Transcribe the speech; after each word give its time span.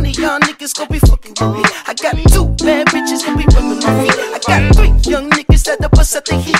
One 0.00 0.08
of 0.08 0.18
y'all 0.18 0.40
niggas 0.40 0.74
gon' 0.78 0.88
be 0.88 0.98
fucking 0.98 1.34
with 1.38 1.56
me. 1.58 1.62
I 1.86 1.92
got 1.92 2.16
two 2.32 2.48
bad 2.64 2.86
bitches 2.86 3.20
that 3.20 3.36
be 3.36 3.44
rubbing 3.52 3.84
on 3.84 4.00
me. 4.00 4.08
I 4.08 4.40
got 4.48 4.74
three 4.74 5.12
young 5.12 5.28
niggas 5.28 5.64
that 5.64 5.78
the 5.78 5.90
bust 5.90 6.16
at 6.16 6.24
the 6.24 6.36
heat. 6.40 6.56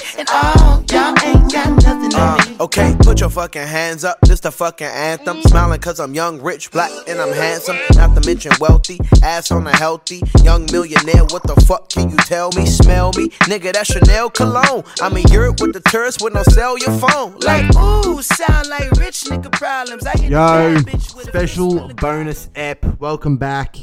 Okay, 2.61 2.95
put 3.01 3.21
your 3.21 3.31
fucking 3.31 3.67
hands 3.67 4.05
up. 4.05 4.21
This 4.21 4.41
the 4.41 4.53
fucking 4.53 4.87
anthem. 4.87 5.41
Smiling 5.41 5.81
cause 5.81 5.99
I'm 5.99 6.13
young, 6.13 6.43
rich, 6.43 6.71
black, 6.71 6.91
and 7.09 7.19
I'm 7.19 7.33
handsome. 7.33 7.79
Not 7.95 8.15
to 8.15 8.27
mention 8.27 8.53
wealthy. 8.61 9.01
Ass 9.23 9.51
on 9.51 9.67
a 9.67 9.75
healthy. 9.75 10.21
Young 10.45 10.67
millionaire. 10.71 11.25
What 11.25 11.43
the 11.45 11.59
fuck 11.67 11.89
can 11.89 12.11
you 12.11 12.19
tell 12.19 12.53
me? 12.53 12.67
Smell 12.67 13.13
me? 13.17 13.31
Nigga, 13.49 13.73
that's 13.73 13.91
Chanel 13.91 14.29
cologne. 14.29 14.85
I'm 15.01 15.17
in 15.17 15.27
Europe 15.29 15.63
with 15.63 15.73
the 15.73 15.81
tourists 15.89 16.23
with 16.23 16.35
no 16.35 16.43
sell 16.51 16.77
your 16.77 16.93
phone. 16.99 17.39
Like, 17.39 17.65
ooh, 17.77 18.21
sound 18.21 18.69
like 18.69 18.91
rich 18.91 19.25
nigga 19.25 19.51
problems. 19.53 20.05
I 20.05 20.13
Yo, 20.17 20.77
a 20.77 20.81
bitch 20.81 21.17
with 21.17 21.29
special 21.29 21.89
bonus 21.95 22.51
app. 22.55 22.85
Welcome 23.01 23.39
back. 23.39 23.79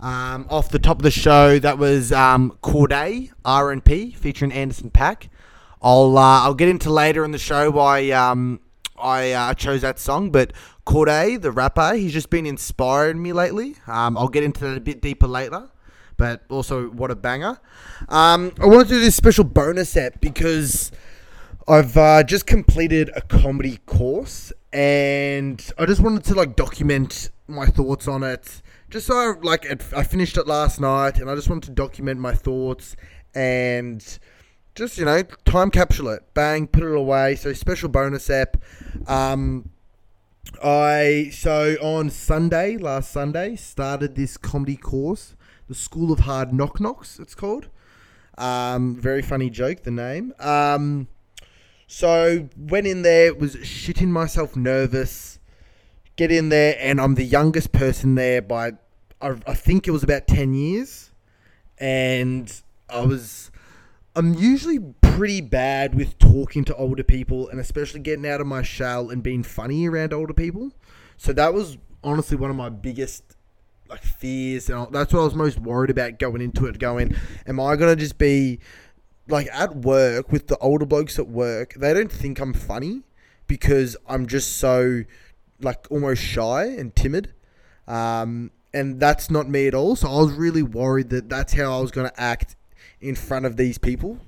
Um, 0.00 0.46
off 0.48 0.70
the 0.70 0.78
top 0.78 0.96
of 0.96 1.02
the 1.02 1.10
show, 1.10 1.58
that 1.58 1.76
was 1.76 2.10
um, 2.10 2.56
Cordae 2.62 3.32
RNP 3.44 4.16
featuring 4.16 4.50
Anderson 4.50 4.90
.Paak. 4.90 5.28
I'll 5.84 6.16
uh, 6.16 6.40
I'll 6.40 6.54
get 6.54 6.70
into 6.70 6.90
later 6.90 7.26
in 7.26 7.32
the 7.32 7.38
show 7.38 7.70
why 7.70 8.10
um, 8.12 8.60
I 8.98 9.32
uh, 9.32 9.52
chose 9.52 9.82
that 9.82 9.98
song, 9.98 10.30
but 10.30 10.54
Cordae, 10.86 11.38
the 11.40 11.52
rapper, 11.52 11.92
he's 11.94 12.14
just 12.14 12.30
been 12.30 12.46
inspiring 12.46 13.22
me 13.22 13.34
lately. 13.34 13.76
Um, 13.86 14.16
I'll 14.16 14.28
get 14.28 14.42
into 14.42 14.64
that 14.64 14.78
a 14.78 14.80
bit 14.80 15.02
deeper 15.02 15.26
later, 15.26 15.68
but 16.16 16.42
also 16.48 16.88
what 16.88 17.10
a 17.10 17.14
banger. 17.14 17.60
Um, 18.08 18.54
I 18.58 18.64
want 18.64 18.88
to 18.88 18.94
do 18.94 18.98
this 18.98 19.14
special 19.14 19.44
bonus 19.44 19.94
app 19.94 20.22
because 20.22 20.90
I've 21.68 21.98
uh, 21.98 22.22
just 22.22 22.46
completed 22.46 23.10
a 23.14 23.20
comedy 23.20 23.78
course, 23.84 24.54
and 24.72 25.70
I 25.76 25.84
just 25.84 26.00
wanted 26.00 26.24
to 26.24 26.34
like 26.34 26.56
document 26.56 27.28
my 27.46 27.66
thoughts 27.66 28.08
on 28.08 28.22
it. 28.22 28.62
Just 28.88 29.06
so 29.08 29.16
I, 29.16 29.34
like 29.42 29.66
I 29.92 30.02
finished 30.02 30.38
it 30.38 30.46
last 30.46 30.80
night, 30.80 31.18
and 31.18 31.28
I 31.28 31.34
just 31.34 31.50
wanted 31.50 31.66
to 31.66 31.72
document 31.72 32.20
my 32.20 32.32
thoughts 32.32 32.96
and 33.34 34.18
just 34.74 34.98
you 34.98 35.04
know 35.04 35.22
time 35.44 35.70
capsule 35.70 36.08
it, 36.08 36.22
bang, 36.34 36.66
put 36.66 36.82
it 36.82 36.94
away. 36.94 37.36
So 37.36 37.52
special 37.52 37.88
bonus 37.88 38.28
app. 38.28 38.56
Um, 39.06 39.70
I 40.62 41.30
so 41.32 41.76
on 41.80 42.10
Sunday, 42.10 42.76
last 42.76 43.10
Sunday, 43.10 43.56
started 43.56 44.14
this 44.14 44.36
comedy 44.36 44.76
course, 44.76 45.34
the 45.68 45.74
School 45.74 46.12
of 46.12 46.20
Hard 46.20 46.52
Knock 46.52 46.80
Knocks. 46.80 47.18
It's 47.18 47.34
called. 47.34 47.68
Um, 48.36 48.96
very 48.96 49.22
funny 49.22 49.48
joke, 49.48 49.84
the 49.84 49.92
name. 49.92 50.34
Um, 50.40 51.06
so 51.86 52.48
went 52.58 52.86
in 52.86 53.02
there, 53.02 53.32
was 53.32 53.54
shitting 53.56 54.08
myself 54.08 54.56
nervous. 54.56 55.38
Get 56.16 56.30
in 56.30 56.48
there, 56.48 56.76
and 56.78 57.00
I'm 57.00 57.14
the 57.14 57.24
youngest 57.24 57.72
person 57.72 58.14
there 58.14 58.40
by, 58.40 58.72
I, 59.20 59.36
I 59.46 59.54
think 59.54 59.88
it 59.88 59.90
was 59.90 60.02
about 60.04 60.26
ten 60.26 60.54
years, 60.54 61.10
and 61.78 62.52
I 62.88 63.00
was. 63.04 63.50
I'm 64.16 64.34
usually 64.34 64.78
pretty 65.02 65.40
bad 65.40 65.94
with 65.94 66.18
talking 66.18 66.64
to 66.66 66.76
older 66.76 67.02
people, 67.02 67.48
and 67.48 67.58
especially 67.58 68.00
getting 68.00 68.26
out 68.26 68.40
of 68.40 68.46
my 68.46 68.62
shell 68.62 69.10
and 69.10 69.22
being 69.22 69.42
funny 69.42 69.88
around 69.88 70.12
older 70.12 70.32
people. 70.32 70.72
So 71.16 71.32
that 71.32 71.52
was 71.52 71.78
honestly 72.02 72.36
one 72.36 72.50
of 72.50 72.56
my 72.56 72.68
biggest 72.68 73.24
like 73.88 74.02
fears, 74.02 74.70
and 74.70 74.92
that's 74.92 75.12
what 75.12 75.20
I 75.20 75.24
was 75.24 75.34
most 75.34 75.58
worried 75.58 75.90
about 75.90 76.18
going 76.18 76.40
into 76.40 76.66
it. 76.66 76.78
Going, 76.78 77.16
am 77.46 77.58
I 77.58 77.74
gonna 77.76 77.96
just 77.96 78.18
be 78.18 78.60
like 79.28 79.48
at 79.52 79.76
work 79.76 80.30
with 80.30 80.46
the 80.46 80.58
older 80.58 80.86
blokes 80.86 81.18
at 81.18 81.28
work? 81.28 81.74
They 81.74 81.92
don't 81.92 82.12
think 82.12 82.38
I'm 82.38 82.54
funny 82.54 83.02
because 83.46 83.96
I'm 84.08 84.26
just 84.26 84.58
so 84.58 85.02
like 85.60 85.86
almost 85.90 86.22
shy 86.22 86.64
and 86.64 86.94
timid. 86.94 87.32
Um, 87.88 88.52
and 88.72 88.98
that's 88.98 89.30
not 89.30 89.48
me 89.48 89.66
at 89.66 89.74
all. 89.74 89.96
So 89.96 90.08
I 90.08 90.18
was 90.20 90.32
really 90.32 90.62
worried 90.62 91.10
that 91.10 91.28
that's 91.28 91.52
how 91.52 91.78
I 91.78 91.80
was 91.80 91.90
going 91.90 92.08
to 92.08 92.20
act 92.20 92.56
in 93.04 93.14
front 93.14 93.46
of 93.46 93.56
these 93.56 93.78
people, 93.78 94.18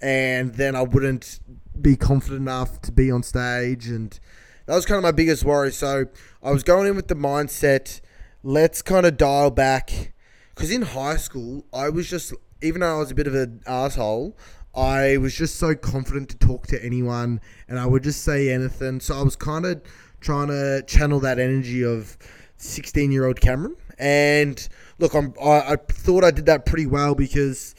and 0.00 0.54
then 0.54 0.74
I 0.74 0.82
wouldn't 0.82 1.40
be 1.80 1.96
confident 1.96 2.40
enough 2.42 2.80
to 2.82 2.92
be 2.92 3.10
on 3.10 3.22
stage, 3.22 3.86
and 3.86 4.18
that 4.66 4.74
was 4.74 4.86
kind 4.86 4.96
of 4.98 5.02
my 5.02 5.12
biggest 5.12 5.44
worry. 5.44 5.72
So 5.72 6.06
I 6.42 6.50
was 6.50 6.62
going 6.62 6.86
in 6.86 6.96
with 6.96 7.08
the 7.08 7.14
mindset, 7.14 8.00
let's 8.42 8.82
kind 8.82 9.06
of 9.06 9.16
dial 9.16 9.50
back, 9.50 10.12
because 10.54 10.70
in 10.70 10.82
high 10.82 11.16
school 11.16 11.66
I 11.72 11.88
was 11.88 12.08
just, 12.08 12.32
even 12.62 12.80
though 12.80 12.96
I 12.96 12.98
was 12.98 13.10
a 13.10 13.14
bit 13.14 13.26
of 13.26 13.34
an 13.34 13.62
asshole. 13.66 14.36
I 14.76 15.18
was 15.18 15.34
just 15.36 15.56
so 15.56 15.76
confident 15.76 16.30
to 16.30 16.38
talk 16.38 16.66
to 16.68 16.84
anyone 16.84 17.40
and 17.68 17.78
I 17.78 17.86
would 17.86 18.02
just 18.02 18.24
say 18.24 18.50
anything. 18.50 18.98
So 18.98 19.16
I 19.16 19.22
was 19.22 19.36
kind 19.36 19.64
of 19.64 19.80
trying 20.20 20.48
to 20.48 20.82
channel 20.86 21.20
that 21.20 21.38
energy 21.38 21.84
of 21.84 22.18
16 22.56 23.12
year 23.12 23.26
old 23.26 23.40
Cameron. 23.40 23.76
And 23.98 24.68
look, 24.98 25.14
I'm, 25.14 25.34
I, 25.40 25.72
I 25.72 25.76
thought 25.76 26.24
I 26.24 26.30
did 26.30 26.46
that 26.46 26.66
pretty 26.66 26.86
well 26.86 27.14
because 27.14 27.74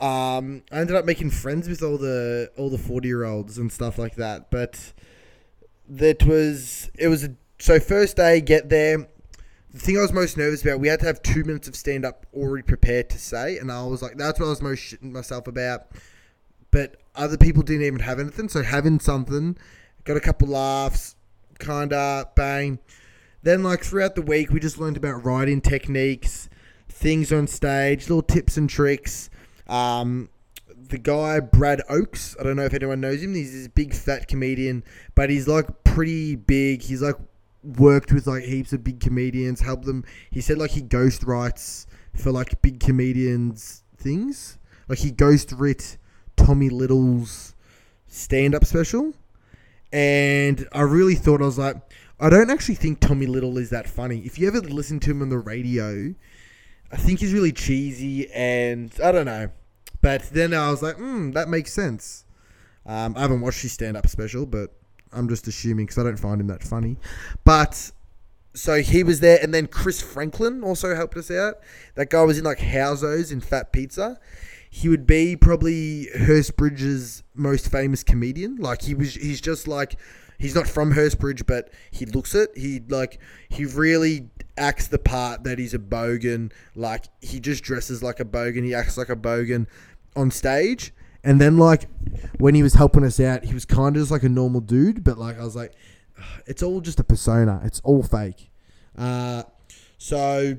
um, 0.00 0.62
I 0.70 0.80
ended 0.80 0.94
up 0.94 1.06
making 1.06 1.30
friends 1.30 1.68
with 1.68 1.82
all 1.82 1.96
the 1.96 2.50
all 2.56 2.68
the 2.68 2.78
40 2.78 3.08
year 3.08 3.24
olds 3.24 3.56
and 3.56 3.72
stuff 3.72 3.98
like 3.98 4.16
that. 4.16 4.50
But 4.50 4.92
that 5.88 6.24
was 6.24 6.90
it 6.98 7.08
was 7.08 7.24
a, 7.24 7.34
so 7.58 7.80
first 7.80 8.16
day 8.16 8.40
get 8.40 8.68
there. 8.68 9.08
The 9.72 9.78
thing 9.78 9.98
I 9.98 10.00
was 10.00 10.12
most 10.12 10.38
nervous 10.38 10.62
about, 10.62 10.80
we 10.80 10.88
had 10.88 11.00
to 11.00 11.06
have 11.06 11.22
two 11.22 11.44
minutes 11.44 11.68
of 11.68 11.76
stand 11.76 12.06
up 12.06 12.24
already 12.32 12.62
prepared 12.62 13.10
to 13.10 13.18
say, 13.18 13.58
and 13.58 13.70
I 13.70 13.84
was 13.84 14.00
like, 14.00 14.16
that's 14.16 14.40
what 14.40 14.46
I 14.46 14.50
was 14.50 14.62
most 14.62 14.80
shitting 14.80 15.12
myself 15.12 15.46
about. 15.46 15.88
But 16.70 16.96
other 17.14 17.36
people 17.36 17.62
didn't 17.62 17.84
even 17.84 18.00
have 18.00 18.18
anything, 18.18 18.48
so 18.48 18.62
having 18.62 19.00
something, 19.00 19.58
got 20.04 20.16
a 20.16 20.20
couple 20.20 20.48
laughs, 20.48 21.16
kinda 21.58 22.30
bang. 22.34 22.78
Then 23.42 23.62
like 23.62 23.84
throughout 23.84 24.14
the 24.14 24.22
week, 24.22 24.50
we 24.50 24.60
just 24.60 24.78
learned 24.78 24.96
about 24.96 25.24
writing 25.24 25.60
techniques, 25.60 26.48
things 26.88 27.30
on 27.30 27.46
stage, 27.46 28.08
little 28.08 28.22
tips 28.22 28.56
and 28.56 28.68
tricks. 28.68 29.28
Um, 29.68 30.28
the 30.88 30.98
guy 30.98 31.40
Brad 31.40 31.82
Oakes, 31.88 32.36
I 32.38 32.42
don't 32.42 32.56
know 32.56 32.64
if 32.64 32.74
anyone 32.74 33.00
knows 33.00 33.22
him. 33.22 33.34
He's 33.34 33.52
this 33.52 33.68
big 33.68 33.94
fat 33.94 34.28
comedian, 34.28 34.84
but 35.14 35.30
he's 35.30 35.48
like 35.48 35.84
pretty 35.84 36.36
big. 36.36 36.82
He's 36.82 37.02
like 37.02 37.16
worked 37.62 38.12
with 38.12 38.26
like 38.26 38.44
heaps 38.44 38.72
of 38.72 38.84
big 38.84 39.00
comedians, 39.00 39.60
helped 39.60 39.84
them. 39.84 40.04
He 40.30 40.40
said 40.40 40.58
like 40.58 40.72
he 40.72 40.82
ghost 40.82 41.24
writes 41.24 41.86
for 42.14 42.30
like 42.30 42.62
big 42.62 42.80
comedians 42.80 43.82
things. 43.96 44.58
Like 44.88 44.98
he 44.98 45.10
ghost 45.10 45.52
writ 45.52 45.98
Tommy 46.36 46.68
Little's 46.68 47.54
stand 48.06 48.54
up 48.54 48.64
special. 48.64 49.14
And 49.92 50.68
I 50.72 50.82
really 50.82 51.14
thought 51.14 51.40
I 51.40 51.46
was 51.46 51.58
like, 51.58 51.76
I 52.18 52.30
don't 52.30 52.50
actually 52.50 52.76
think 52.76 53.00
Tommy 53.00 53.26
Little 53.26 53.58
is 53.58 53.70
that 53.70 53.88
funny. 53.88 54.20
If 54.20 54.38
you 54.38 54.48
ever 54.48 54.60
listen 54.60 55.00
to 55.00 55.10
him 55.10 55.22
on 55.22 55.28
the 55.28 55.38
radio, 55.38 56.14
I 56.92 56.96
think 56.96 57.20
he's 57.20 57.32
really 57.32 57.52
cheesy 57.52 58.30
and 58.32 58.92
I 59.02 59.12
don't 59.12 59.26
know. 59.26 59.50
But 60.00 60.22
then 60.30 60.54
I 60.54 60.70
was 60.70 60.82
like, 60.82 60.96
hmm, 60.96 61.32
that 61.32 61.48
makes 61.48 61.72
sense. 61.72 62.24
Um, 62.84 63.14
I 63.16 63.20
haven't 63.20 63.40
watched 63.40 63.62
his 63.62 63.72
stand 63.72 63.96
up 63.96 64.06
special, 64.06 64.46
but 64.46 64.72
I'm 65.12 65.28
just 65.28 65.48
assuming 65.48 65.86
because 65.86 65.98
I 65.98 66.04
don't 66.04 66.18
find 66.18 66.40
him 66.40 66.46
that 66.46 66.62
funny. 66.62 66.96
But 67.44 67.90
so 68.54 68.80
he 68.80 69.02
was 69.02 69.20
there, 69.20 69.38
and 69.42 69.52
then 69.52 69.66
Chris 69.66 70.00
Franklin 70.00 70.62
also 70.62 70.94
helped 70.94 71.16
us 71.16 71.30
out. 71.30 71.56
That 71.94 72.10
guy 72.10 72.22
was 72.22 72.38
in 72.38 72.44
like 72.44 72.58
Housos 72.58 73.32
in 73.32 73.40
Fat 73.40 73.72
Pizza. 73.72 74.18
He 74.70 74.88
would 74.88 75.06
be 75.06 75.36
probably 75.36 76.08
Hurstbridge's 76.16 77.22
most 77.34 77.70
famous 77.70 78.02
comedian. 78.02 78.56
Like 78.56 78.82
he 78.82 78.94
was, 78.94 79.14
he's 79.14 79.40
just 79.40 79.66
like 79.66 79.96
he's 80.38 80.54
not 80.54 80.66
from 80.66 80.92
Hurstbridge, 80.92 81.46
but 81.46 81.70
he 81.90 82.06
looks 82.06 82.34
it. 82.34 82.50
He 82.56 82.80
like 82.88 83.20
he 83.48 83.64
really 83.64 84.30
acts 84.58 84.88
the 84.88 84.98
part 84.98 85.44
that 85.44 85.58
he's 85.58 85.74
a 85.74 85.78
bogan. 85.78 86.52
Like 86.74 87.06
he 87.20 87.40
just 87.40 87.62
dresses 87.62 88.02
like 88.02 88.20
a 88.20 88.24
bogan. 88.24 88.64
He 88.64 88.74
acts 88.74 88.96
like 88.96 89.08
a 89.08 89.16
bogan 89.16 89.66
on 90.14 90.30
stage. 90.30 90.92
And 91.22 91.40
then 91.40 91.58
like 91.58 91.88
when 92.38 92.54
he 92.54 92.62
was 92.62 92.74
helping 92.74 93.04
us 93.04 93.18
out, 93.18 93.44
he 93.44 93.54
was 93.54 93.64
kind 93.64 93.96
of 93.96 94.02
just 94.02 94.12
like 94.12 94.22
a 94.22 94.28
normal 94.28 94.60
dude. 94.60 95.02
But 95.02 95.18
like 95.18 95.38
I 95.38 95.44
was 95.44 95.56
like, 95.56 95.72
it's 96.46 96.62
all 96.62 96.80
just 96.80 97.00
a 97.00 97.04
persona. 97.04 97.60
It's 97.64 97.80
all 97.80 98.02
fake. 98.02 98.50
Uh, 98.96 99.42
so 99.98 100.58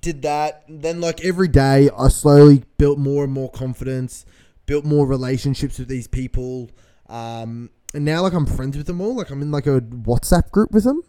did 0.00 0.22
that. 0.22 0.64
Then 0.68 1.00
like 1.00 1.24
every 1.24 1.48
day, 1.48 1.90
I 1.96 2.08
slowly 2.08 2.64
built 2.78 2.98
more 2.98 3.24
and 3.24 3.32
more 3.32 3.50
confidence, 3.50 4.24
built 4.66 4.84
more 4.84 5.06
relationships 5.06 5.78
with 5.78 5.88
these 5.88 6.06
people. 6.06 6.70
Um, 7.08 7.70
and 7.94 8.04
now 8.04 8.22
like 8.22 8.32
I'm 8.32 8.46
friends 8.46 8.76
with 8.76 8.86
them 8.86 9.00
all. 9.00 9.16
Like 9.16 9.30
I'm 9.30 9.42
in 9.42 9.50
like 9.50 9.66
a 9.66 9.80
WhatsApp 9.80 10.50
group 10.50 10.72
with 10.72 10.84
them, 10.84 11.02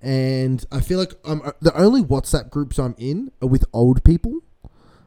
and 0.00 0.64
I 0.70 0.80
feel 0.80 0.98
like 0.98 1.14
I'm 1.24 1.42
the 1.60 1.76
only 1.76 2.02
WhatsApp 2.02 2.50
groups 2.50 2.78
I'm 2.78 2.94
in 2.98 3.32
are 3.42 3.48
with 3.48 3.64
old 3.72 4.04
people. 4.04 4.40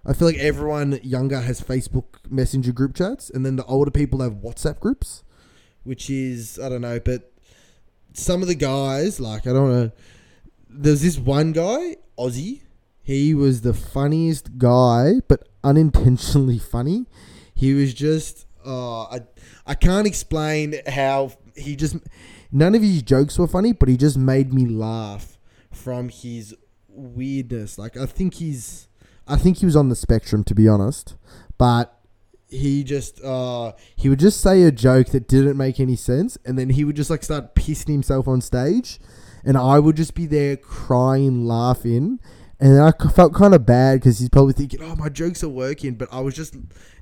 I 0.06 0.14
feel 0.14 0.28
like 0.28 0.38
everyone 0.38 1.00
younger 1.04 1.42
has 1.42 1.62
Facebook 1.62 2.06
Messenger 2.30 2.72
group 2.72 2.96
chats, 2.96 3.30
and 3.30 3.46
then 3.46 3.56
the 3.56 3.66
older 3.66 3.92
people 3.92 4.22
have 4.22 4.34
WhatsApp 4.34 4.80
groups, 4.80 5.24
which 5.84 6.10
is 6.10 6.60
I 6.60 6.70
don't 6.70 6.82
know, 6.82 7.00
but 7.00 7.32
some 8.14 8.42
of 8.42 8.48
the 8.48 8.56
guys 8.56 9.20
like 9.20 9.48
I 9.48 9.54
don't 9.54 9.72
know. 9.72 9.92
There's 10.70 11.02
this 11.02 11.18
one 11.18 11.52
guy, 11.52 11.96
Aussie. 12.18 12.62
He 13.02 13.34
was 13.34 13.62
the 13.62 13.74
funniest 13.74 14.60
guy, 14.60 15.14
but 15.28 15.50
unintentionally 15.64 16.60
funny. 16.60 17.08
He 17.56 17.74
was 17.74 17.94
just, 17.94 18.46
uh, 18.64 19.20
I 19.70 19.76
can't 19.76 20.08
explain 20.08 20.74
how 20.88 21.32
he 21.56 21.76
just. 21.76 21.96
None 22.52 22.74
of 22.74 22.82
his 22.82 23.04
jokes 23.04 23.38
were 23.38 23.48
funny, 23.48 23.72
but 23.72 23.88
he 23.88 23.98
just 23.98 24.18
made 24.18 24.52
me 24.52 24.66
laugh 24.66 25.38
from 25.72 26.10
his 26.10 26.56
weirdness. 26.88 27.78
Like 27.78 27.96
I 27.96 28.08
think 28.08 28.34
he's, 28.34 28.88
I 29.28 29.38
think 29.38 29.58
he 29.58 29.68
was 29.68 29.76
on 29.76 29.90
the 29.90 29.96
spectrum 29.96 30.44
to 30.46 30.56
be 30.56 30.68
honest, 30.68 31.16
but 31.60 31.96
he 32.48 32.84
just 32.84 33.24
uh 33.24 33.74
he 33.96 34.10
would 34.10 34.18
just 34.18 34.42
say 34.42 34.64
a 34.64 34.72
joke 34.72 35.10
that 35.10 35.28
didn't 35.28 35.56
make 35.56 35.80
any 35.80 35.96
sense, 35.96 36.36
and 36.44 36.58
then 36.58 36.72
he 36.72 36.84
would 36.84 36.96
just 36.96 37.12
like 37.12 37.24
start 37.24 37.54
pissing 37.54 37.92
himself 37.92 38.28
on 38.28 38.42
stage, 38.42 39.00
and 39.46 39.56
I 39.56 39.78
would 39.78 39.96
just 39.96 40.16
be 40.16 40.26
there 40.26 40.58
crying, 40.58 41.46
laughing. 41.46 42.20
And 42.62 42.82
I 42.82 42.92
felt 42.92 43.34
kind 43.34 43.54
of 43.54 43.66
bad 43.66 44.00
because 44.00 44.20
he's 44.20 44.30
probably 44.30 44.54
thinking, 44.54 44.82
"Oh, 44.84 44.96
my 44.96 45.08
jokes 45.08 45.44
are 45.44 45.50
working," 45.50 45.96
but 45.96 46.10
I 46.12 46.20
was 46.20 46.36
just, 46.36 46.56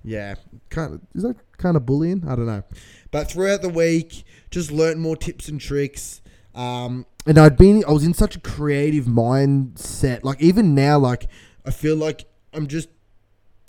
yeah, 0.04 0.36
kind 0.70 0.94
of 0.94 1.02
is 1.16 1.24
that 1.24 1.36
kind 1.58 1.76
of 1.76 1.86
bullying? 1.86 2.24
I 2.28 2.36
don't 2.36 2.46
know. 2.46 2.64
But 3.10 3.32
throughout 3.32 3.64
the 3.64 3.70
week, 3.70 4.24
just 4.52 4.72
learnt 4.72 5.00
more 5.00 5.16
tips 5.16 5.48
and 5.48 5.60
tricks. 5.60 6.22
Um, 6.54 7.06
and 7.26 7.38
I'd 7.40 7.58
been, 7.58 7.84
I 7.88 7.92
was 7.92 8.06
in 8.06 8.14
such 8.14 8.36
a 8.36 8.40
creative 8.40 9.06
mindset. 9.06 10.24
Like 10.24 10.42
even 10.42 10.76
now, 10.76 11.00
like 11.00 11.28
I 11.66 11.72
feel 11.72 11.96
like 11.96 12.26
I'm 12.54 12.68
just 12.68 12.90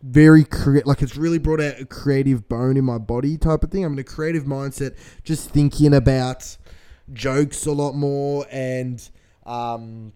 very 0.02 0.44
crea- 0.44 0.82
like 0.84 1.02
it's 1.02 1.16
really 1.16 1.38
brought 1.38 1.60
out 1.60 1.80
a 1.80 1.84
creative 1.84 2.48
bone 2.48 2.76
in 2.76 2.84
my 2.84 2.98
body 2.98 3.36
type 3.36 3.64
of 3.64 3.70
thing. 3.70 3.84
I'm 3.84 3.94
in 3.94 3.98
a 3.98 4.04
creative 4.04 4.44
mindset, 4.44 4.96
just 5.24 5.50
thinking 5.50 5.94
about 5.94 6.56
jokes 7.12 7.64
a 7.64 7.72
lot 7.72 7.94
more 7.94 8.46
and 8.50 9.08
um 9.46 10.12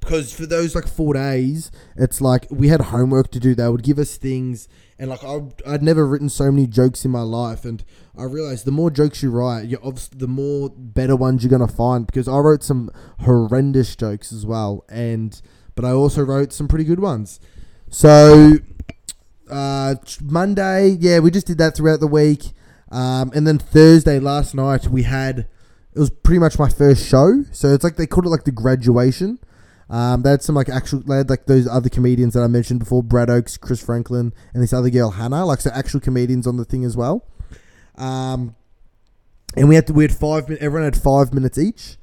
because 0.00 0.32
for 0.32 0.46
those 0.46 0.74
like 0.74 0.88
four 0.88 1.14
days, 1.14 1.70
it's 1.96 2.20
like 2.20 2.46
we 2.50 2.68
had 2.68 2.80
homework 2.80 3.30
to 3.32 3.40
do. 3.40 3.54
They 3.54 3.68
would 3.68 3.82
give 3.82 3.98
us 3.98 4.16
things, 4.16 4.66
and 4.98 5.10
like 5.10 5.22
I, 5.22 5.40
I'd 5.66 5.82
never 5.82 6.06
written 6.06 6.28
so 6.28 6.50
many 6.50 6.66
jokes 6.66 7.04
in 7.04 7.10
my 7.10 7.22
life, 7.22 7.64
and 7.64 7.84
I 8.16 8.24
realized 8.24 8.64
the 8.64 8.72
more 8.72 8.90
jokes 8.90 9.22
you 9.22 9.30
write, 9.30 9.66
you 9.66 9.78
obviously 9.82 10.18
the 10.18 10.28
more 10.28 10.70
better 10.70 11.16
ones 11.16 11.44
you're 11.44 11.50
gonna 11.50 11.68
find. 11.68 12.06
Because 12.06 12.28
I 12.28 12.38
wrote 12.38 12.62
some 12.62 12.90
horrendous 13.20 13.94
jokes 13.94 14.32
as 14.32 14.46
well, 14.46 14.84
and 14.88 15.40
but 15.74 15.84
I 15.84 15.92
also 15.92 16.22
wrote 16.22 16.52
some 16.52 16.66
pretty 16.66 16.84
good 16.84 17.00
ones. 17.00 17.38
So 17.88 18.54
uh, 19.50 19.96
Monday, 20.22 20.96
yeah, 20.98 21.18
we 21.18 21.30
just 21.30 21.46
did 21.46 21.58
that 21.58 21.76
throughout 21.76 22.00
the 22.00 22.06
week, 22.06 22.52
um, 22.90 23.30
and 23.34 23.46
then 23.46 23.58
Thursday 23.58 24.18
last 24.18 24.54
night 24.54 24.88
we 24.88 25.02
had 25.02 25.46
it 25.92 25.98
was 25.98 26.10
pretty 26.10 26.38
much 26.38 26.58
my 26.58 26.68
first 26.68 27.06
show. 27.06 27.44
So 27.52 27.68
it's 27.74 27.84
like 27.84 27.96
they 27.96 28.06
called 28.06 28.26
it 28.26 28.30
like 28.30 28.44
the 28.44 28.52
graduation. 28.52 29.38
Um, 29.90 30.22
they 30.22 30.30
had 30.30 30.40
some 30.40 30.54
like 30.54 30.68
actual, 30.68 31.00
they 31.00 31.16
had 31.16 31.28
like 31.28 31.46
those 31.46 31.66
other 31.66 31.88
comedians 31.88 32.34
that 32.34 32.42
I 32.42 32.46
mentioned 32.46 32.78
before, 32.78 33.02
Brad 33.02 33.28
Oakes, 33.28 33.56
Chris 33.56 33.84
Franklin, 33.84 34.32
and 34.54 34.62
this 34.62 34.72
other 34.72 34.88
girl 34.88 35.10
Hannah, 35.10 35.44
like 35.44 35.60
so 35.60 35.70
actual 35.74 35.98
comedians 35.98 36.46
on 36.46 36.56
the 36.56 36.64
thing 36.64 36.84
as 36.84 36.96
well. 36.96 37.26
Um, 37.96 38.54
and 39.56 39.68
we 39.68 39.74
had 39.74 39.88
to, 39.88 39.92
we 39.92 40.04
had 40.04 40.14
five, 40.14 40.48
min- 40.48 40.58
everyone 40.60 40.84
had 40.84 40.96
five 40.96 41.34
minutes 41.34 41.58
each, 41.58 41.96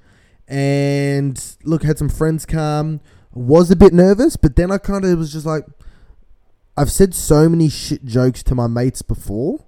and 0.50 1.42
look, 1.64 1.84
had 1.84 1.98
some 1.98 2.10
friends 2.10 2.46
come. 2.46 3.00
Was 3.34 3.70
a 3.72 3.76
bit 3.76 3.94
nervous, 3.94 4.36
but 4.36 4.56
then 4.56 4.72
I 4.72 4.80
kind 4.80 5.06
of 5.06 5.20
was 5.20 5.32
just 5.32 5.46
like, 5.46 5.64
I've 6.76 6.92
said 6.92 7.14
so 7.14 7.48
many 7.48 7.70
shit 7.70 8.04
jokes 8.04 8.44
to 8.44 8.56
my 8.56 8.68
mates 8.68 9.02
before. 9.02 9.64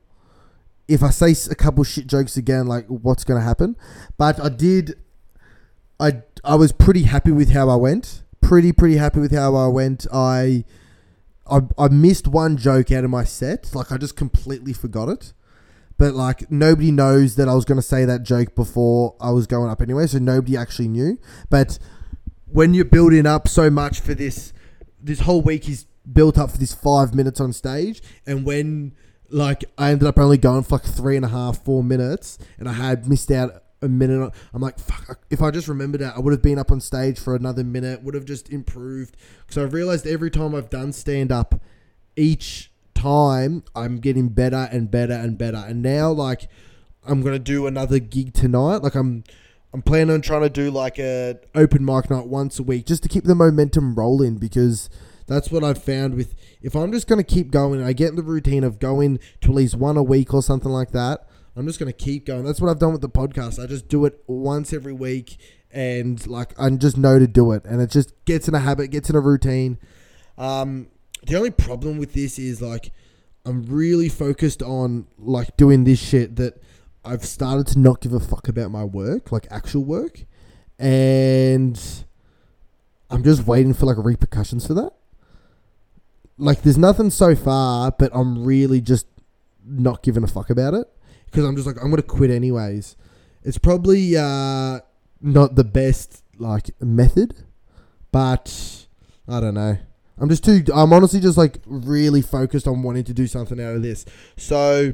If 0.88 1.04
I 1.04 1.12
say 1.12 1.36
a 1.52 1.56
couple 1.56 1.84
shit 1.84 2.08
jokes 2.08 2.36
again, 2.36 2.66
like 2.66 2.88
what's 2.88 3.24
gonna 3.24 3.42
happen? 3.42 3.78
But 4.18 4.44
I 4.44 4.50
did. 4.50 4.96
I 6.00 6.24
I 6.44 6.56
was 6.56 6.72
pretty 6.72 7.04
happy 7.04 7.32
with 7.32 7.52
how 7.52 7.70
I 7.70 7.76
went. 7.76 8.24
Pretty 8.42 8.72
pretty 8.72 8.98
happy 8.98 9.20
with 9.20 9.32
how 9.32 9.56
I 9.56 9.68
went. 9.68 10.08
I 10.14 10.64
I 11.50 11.62
I 11.78 11.88
missed 11.90 12.28
one 12.28 12.58
joke 12.58 12.92
out 12.92 13.04
of 13.04 13.10
my 13.10 13.24
set. 13.24 13.74
Like 13.76 13.92
I 13.92 13.98
just 13.98 14.16
completely 14.16 14.74
forgot 14.74 15.10
it. 15.10 15.34
But 15.98 16.14
like 16.14 16.50
nobody 16.50 16.92
knows 16.92 17.36
that 17.36 17.50
I 17.50 17.54
was 17.54 17.66
gonna 17.66 17.82
say 17.82 18.06
that 18.06 18.24
joke 18.24 18.56
before 18.56 19.16
I 19.20 19.32
was 19.32 19.48
going 19.48 19.70
up 19.70 19.82
anyway, 19.82 20.08
so 20.08 20.20
nobody 20.20 20.56
actually 20.56 20.88
knew. 20.88 21.20
But 21.50 21.78
when 22.46 22.74
you're 22.74 22.86
building 22.86 23.26
up 23.26 23.48
so 23.48 23.70
much 23.70 24.00
for 24.00 24.14
this, 24.14 24.54
this 25.02 25.22
whole 25.22 25.42
week 25.42 25.68
is 25.68 25.86
built 26.12 26.38
up 26.38 26.52
for 26.52 26.58
this 26.58 26.74
five 26.74 27.14
minutes 27.14 27.40
on 27.40 27.54
stage, 27.54 28.02
and 28.26 28.46
when 28.46 28.94
like 29.30 29.66
I 29.78 29.92
ended 29.92 30.08
up 30.08 30.18
only 30.18 30.38
going 30.38 30.64
for 30.64 30.76
like 30.76 30.86
three 30.86 31.16
and 31.16 31.26
a 31.26 31.30
half, 31.30 31.64
four 31.64 31.84
minutes, 31.84 32.38
and 32.58 32.70
I 32.70 32.74
had 32.74 33.08
missed 33.08 33.30
out 33.30 33.64
a 33.82 33.88
minute. 33.88 34.32
I'm 34.54 34.62
like, 34.62 34.80
fuck. 34.80 35.22
If 35.30 35.42
I 35.42 35.52
just 35.52 35.68
remembered 35.68 36.02
that, 36.02 36.16
I 36.16 36.20
would 36.20 36.34
have 36.34 36.42
been 36.42 36.60
up 36.60 36.72
on 36.72 36.82
stage 36.82 37.20
for 37.20 37.36
another 37.36 37.64
minute. 37.64 38.04
Would 38.04 38.14
have 38.14 38.26
just 38.26 38.50
improved. 38.50 39.16
So 39.50 39.64
I've 39.64 39.74
realized 39.74 40.06
every 40.08 40.32
time 40.32 40.56
I've 40.56 40.70
done 40.70 40.92
stand 40.94 41.32
up, 41.32 41.62
each 42.16 42.72
time 42.94 43.64
I'm 43.76 44.00
getting 44.00 44.30
better 44.30 44.68
and 44.72 44.92
better 44.92 45.14
and 45.14 45.38
better. 45.38 45.58
And 45.58 45.82
now, 45.82 46.12
like, 46.12 46.50
I'm 47.06 47.22
gonna 47.22 47.40
do 47.40 47.68
another 47.68 48.00
gig 48.00 48.34
tonight. 48.34 48.78
Like, 48.78 48.96
I'm. 48.96 49.24
I'm 49.72 49.84
planning 49.84 50.16
on 50.16 50.22
trying 50.22 50.42
to 50.42 50.50
do 50.50 50.72
like 50.72 50.98
a 50.98 51.38
open 51.54 51.86
mic 51.86 52.10
night 52.10 52.26
once 52.26 52.58
a 52.58 52.64
week 52.64 52.88
just 52.88 53.04
to 53.04 53.10
keep 53.10 53.26
the 53.26 53.36
momentum 53.36 53.94
rolling 53.94 54.38
because 54.38 54.90
that's 55.28 55.52
what 55.52 55.64
I've 55.64 55.82
found 55.82 56.16
with 56.16 56.34
if 56.60 56.76
I'm 56.76 56.92
just 56.92 57.08
going 57.08 57.24
to 57.24 57.24
keep 57.24 57.52
going, 57.52 57.82
I 57.84 57.94
get 57.94 58.10
in 58.10 58.16
the 58.16 58.24
routine 58.24 58.64
of 58.64 58.80
going 58.80 59.20
to 59.42 59.50
at 59.50 59.56
least 59.56 59.76
one 59.76 59.96
a 59.96 60.02
week 60.04 60.34
or 60.34 60.42
something 60.42 60.72
like 60.72 60.92
that. 60.92 61.29
I'm 61.60 61.68
just 61.68 61.78
going 61.78 61.92
to 61.92 61.98
keep 61.98 62.26
going. 62.26 62.46
That's 62.46 62.62
what 62.62 62.70
I've 62.70 62.80
done 62.80 62.94
with 62.94 63.02
the 63.02 63.10
podcast. 63.10 63.62
I 63.62 63.68
just 63.68 63.90
do 63.90 64.06
it 64.06 64.24
once 64.28 64.72
every 64.72 64.94
week 64.94 65.36
and 65.72 66.26
like 66.26 66.58
I 66.58 66.70
just 66.70 66.96
know 66.96 67.20
to 67.20 67.28
do 67.28 67.52
it 67.52 67.66
and 67.66 67.82
it 67.82 67.90
just 67.90 68.14
gets 68.24 68.48
in 68.48 68.56
a 68.56 68.60
habit, 68.60 68.92
gets 68.92 69.10
in 69.10 69.18
a 69.18 69.20
routine. 69.20 69.78
Um, 70.38 70.88
the 71.28 71.36
only 71.36 71.52
problem 71.52 71.98
with 71.98 72.14
this 72.14 72.40
is 72.40 72.62
like 72.62 72.94
I'm 73.46 73.64
really 73.64 74.08
focused 74.08 74.64
on 74.64 75.08
like 75.18 75.58
doing 75.58 75.84
this 75.84 76.00
shit 76.00 76.38
that 76.38 76.64
I've 77.04 77.26
started 77.26 77.68
to 77.74 77.80
not 77.80 78.00
give 78.00 78.14
a 78.14 78.22
fuck 78.22 78.48
about 78.48 78.72
my 78.72 78.86
work, 78.86 79.34
like 79.34 79.46
actual 79.52 79.84
work, 79.84 80.24
and 80.78 81.78
I'm 83.10 83.22
just 83.22 83.46
waiting 83.46 83.74
for 83.74 83.86
like 83.86 83.98
repercussions 83.98 84.66
for 84.66 84.76
that. 84.76 84.92
Like, 86.38 86.62
there's 86.62 86.78
nothing 86.78 87.10
so 87.10 87.36
far, 87.36 87.92
but 87.92 88.12
I'm 88.14 88.46
really 88.46 88.80
just 88.80 89.08
not 89.66 90.04
giving 90.04 90.24
a 90.24 90.28
fuck 90.28 90.50
about 90.50 90.74
it 90.74 90.90
because 91.30 91.46
I'm 91.46 91.56
just 91.56 91.68
like 91.68 91.78
I'm 91.82 91.90
gonna 91.90 92.02
quit 92.02 92.32
anyways. 92.32 92.96
It's 93.44 93.58
probably 93.58 94.18
uh, 94.18 94.80
not 95.22 95.56
the 95.56 95.64
best 95.64 96.24
like 96.38 96.70
method, 96.82 97.36
but 98.12 98.88
I 99.28 99.40
don't 99.40 99.54
know. 99.54 99.78
I'm 100.18 100.30
just 100.30 100.44
too. 100.44 100.64
I'm 100.74 100.92
honestly 100.92 101.20
just 101.20 101.38
like 101.38 101.58
really 101.66 102.22
focused 102.22 102.68
on 102.68 102.84
wanting 102.84 103.06
to 103.06 103.14
do 103.14 103.28
something 103.28 103.60
out 103.60 103.76
of 103.76 103.82
this. 103.82 104.06
So 104.36 104.94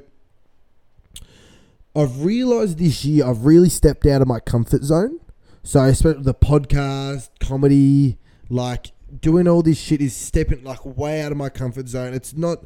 I've 1.95 2.23
realized 2.23 2.77
this 2.77 3.03
year 3.05 3.25
I've 3.25 3.45
really 3.45 3.69
stepped 3.69 4.05
out 4.05 4.21
of 4.21 4.27
my 4.27 4.39
comfort 4.39 4.83
zone. 4.83 5.19
So 5.63 5.79
I 5.79 5.93
spent 5.93 6.23
the 6.23 6.33
podcast, 6.35 7.29
comedy, 7.39 8.17
like 8.49 8.91
doing 9.19 9.47
all 9.47 9.63
this 9.63 9.79
shit 9.79 10.01
is 10.01 10.15
stepping 10.15 10.63
like 10.63 10.85
way 10.85 11.21
out 11.21 11.31
of 11.31 11.37
my 11.37 11.49
comfort 11.49 11.87
zone. 11.87 12.13
It's 12.13 12.35
not 12.35 12.65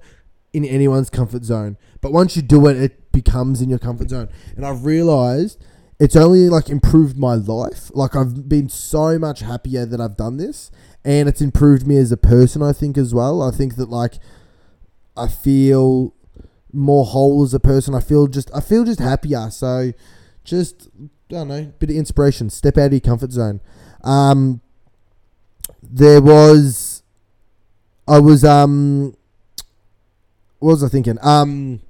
in 0.52 0.66
anyone's 0.66 1.10
comfort 1.10 1.46
zone, 1.46 1.78
but 2.02 2.12
once 2.12 2.36
you 2.36 2.42
do 2.42 2.68
it, 2.68 2.76
it 2.76 3.09
becomes 3.22 3.62
in 3.62 3.70
your 3.70 3.80
comfort 3.80 4.10
zone. 4.10 4.30
And 4.56 4.66
I've 4.66 4.86
realized 4.86 5.64
it's 6.00 6.16
only 6.16 6.50
like 6.50 6.70
improved 6.70 7.18
my 7.18 7.36
life. 7.36 7.92
Like 7.94 8.16
I've 8.16 8.48
been 8.48 8.70
so 8.70 9.20
much 9.20 9.42
happier 9.42 9.86
that 9.86 10.00
I've 10.00 10.18
done 10.18 10.38
this, 10.38 10.72
and 11.04 11.28
it's 11.28 11.42
improved 11.42 11.86
me 11.88 11.98
as 11.98 12.12
a 12.12 12.18
person. 12.18 12.62
I 12.62 12.74
think 12.74 12.98
as 12.98 13.14
well. 13.14 13.42
I 13.42 13.52
think 13.52 13.76
that 13.76 13.90
like 13.90 14.16
I 15.18 15.28
feel 15.28 16.14
more 16.72 17.06
whole 17.06 17.44
as 17.44 17.54
a 17.54 17.60
person. 17.60 17.96
I 17.96 18.00
feel 18.00 18.28
just 18.28 18.50
I 18.56 18.62
feel 18.62 18.84
just 18.84 19.00
happier. 19.00 19.50
So 19.50 19.92
just 20.44 20.90
I 20.98 21.10
don't 21.28 21.48
know, 21.48 21.72
bit 21.78 21.92
of 21.92 21.96
inspiration. 21.96 22.50
Step 22.50 22.78
out 22.78 22.88
of 22.88 22.94
your 22.94 23.02
comfort 23.02 23.32
zone. 23.32 23.62
Um, 24.04 24.62
there 25.84 26.22
was, 26.22 27.04
I 28.08 28.20
was 28.20 28.44
um, 28.44 29.16
what 30.60 30.72
was 30.72 30.84
I 30.84 30.88
thinking? 30.88 31.18
Um, 31.22 31.82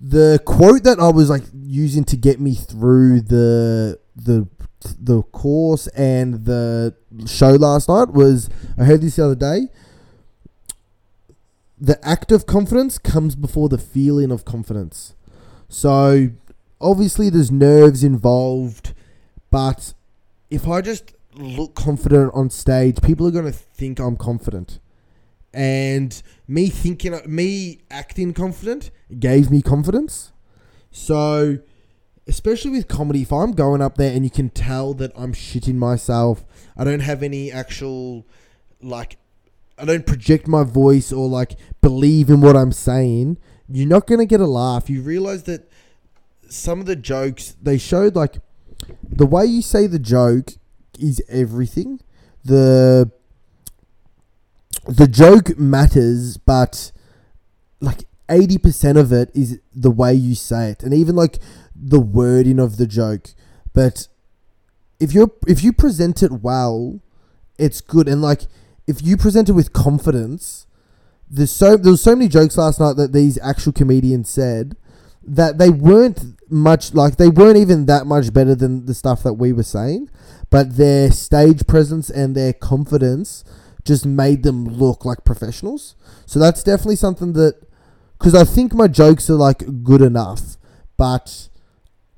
the 0.00 0.40
quote 0.44 0.84
that 0.84 1.00
I 1.00 1.08
was 1.08 1.28
like 1.30 1.42
using 1.52 2.04
to 2.04 2.16
get 2.16 2.40
me 2.40 2.54
through 2.54 3.22
the 3.22 3.98
the 4.14 4.48
the 5.00 5.22
course 5.22 5.88
and 5.88 6.44
the 6.44 6.94
show 7.26 7.50
last 7.50 7.88
night 7.88 8.12
was 8.12 8.48
I 8.78 8.84
heard 8.84 9.00
this 9.00 9.16
the 9.16 9.24
other 9.24 9.34
day. 9.34 9.68
The 11.80 12.04
act 12.06 12.32
of 12.32 12.46
confidence 12.46 12.98
comes 12.98 13.34
before 13.36 13.68
the 13.68 13.78
feeling 13.78 14.30
of 14.30 14.44
confidence. 14.44 15.14
So 15.68 16.30
obviously 16.80 17.30
there's 17.30 17.50
nerves 17.50 18.02
involved, 18.02 18.94
but 19.50 19.94
if 20.50 20.66
I 20.66 20.80
just 20.80 21.14
look 21.34 21.74
confident 21.74 22.32
on 22.34 22.50
stage, 22.50 23.00
people 23.00 23.26
are 23.26 23.30
going 23.30 23.44
to 23.44 23.52
think 23.52 24.00
I'm 24.00 24.16
confident. 24.16 24.80
And 25.58 26.22
me 26.46 26.68
thinking, 26.68 27.18
me 27.26 27.80
acting 27.90 28.32
confident 28.32 28.92
gave 29.18 29.50
me 29.50 29.60
confidence. 29.60 30.30
So, 30.92 31.58
especially 32.28 32.70
with 32.70 32.86
comedy, 32.86 33.22
if 33.22 33.32
I'm 33.32 33.50
going 33.50 33.82
up 33.82 33.96
there 33.96 34.14
and 34.14 34.22
you 34.22 34.30
can 34.30 34.50
tell 34.50 34.94
that 34.94 35.10
I'm 35.16 35.32
shitting 35.32 35.74
myself, 35.74 36.44
I 36.76 36.84
don't 36.84 37.00
have 37.00 37.24
any 37.24 37.50
actual, 37.50 38.24
like, 38.80 39.16
I 39.76 39.84
don't 39.84 40.06
project 40.06 40.46
my 40.46 40.62
voice 40.62 41.10
or 41.10 41.28
like 41.28 41.56
believe 41.80 42.30
in 42.30 42.40
what 42.40 42.56
I'm 42.56 42.70
saying, 42.70 43.36
you're 43.68 43.88
not 43.88 44.06
going 44.06 44.20
to 44.20 44.26
get 44.26 44.40
a 44.40 44.46
laugh. 44.46 44.88
You 44.88 45.02
realize 45.02 45.42
that 45.44 45.68
some 46.48 46.78
of 46.78 46.86
the 46.86 46.94
jokes 46.94 47.56
they 47.60 47.78
showed 47.78 48.14
like 48.14 48.36
the 49.02 49.26
way 49.26 49.44
you 49.44 49.60
say 49.60 49.88
the 49.88 49.98
joke 49.98 50.50
is 51.00 51.20
everything. 51.28 52.00
the 52.44 53.10
the 54.88 55.06
joke 55.06 55.58
matters, 55.58 56.38
but 56.38 56.92
like 57.80 58.04
eighty 58.28 58.58
percent 58.58 58.98
of 58.98 59.12
it 59.12 59.30
is 59.34 59.60
the 59.74 59.90
way 59.90 60.14
you 60.14 60.34
say 60.34 60.70
it, 60.70 60.82
and 60.82 60.94
even 60.94 61.14
like 61.14 61.38
the 61.74 62.00
wording 62.00 62.58
of 62.58 62.76
the 62.76 62.86
joke. 62.86 63.28
But 63.72 64.08
if 64.98 65.12
you're 65.12 65.30
if 65.46 65.62
you 65.62 65.72
present 65.72 66.22
it 66.22 66.32
well, 66.32 67.00
it's 67.58 67.80
good, 67.80 68.08
and 68.08 68.22
like 68.22 68.42
if 68.86 69.02
you 69.02 69.16
present 69.16 69.48
it 69.48 69.52
with 69.52 69.72
confidence, 69.72 70.66
there's 71.30 71.50
so 71.50 71.76
there 71.76 71.92
was 71.92 72.02
so 72.02 72.16
many 72.16 72.28
jokes 72.28 72.56
last 72.56 72.80
night 72.80 72.96
that 72.96 73.12
these 73.12 73.38
actual 73.42 73.72
comedians 73.72 74.30
said 74.30 74.74
that 75.22 75.58
they 75.58 75.68
weren't 75.68 76.40
much 76.50 76.94
like 76.94 77.16
they 77.16 77.28
weren't 77.28 77.58
even 77.58 77.84
that 77.84 78.06
much 78.06 78.32
better 78.32 78.54
than 78.54 78.86
the 78.86 78.94
stuff 78.94 79.22
that 79.22 79.34
we 79.34 79.52
were 79.52 79.62
saying, 79.62 80.08
but 80.48 80.76
their 80.76 81.12
stage 81.12 81.66
presence 81.66 82.08
and 82.08 82.34
their 82.34 82.54
confidence 82.54 83.44
just 83.88 84.04
made 84.04 84.42
them 84.42 84.66
look 84.66 85.06
like 85.06 85.24
professionals. 85.24 85.96
So 86.26 86.38
that's 86.38 86.62
definitely 86.62 86.96
something 86.96 87.32
that 87.32 87.58
because 88.18 88.34
I 88.34 88.44
think 88.44 88.74
my 88.74 88.86
jokes 88.86 89.30
are 89.30 89.34
like 89.34 89.82
good 89.82 90.02
enough, 90.02 90.58
but 90.98 91.48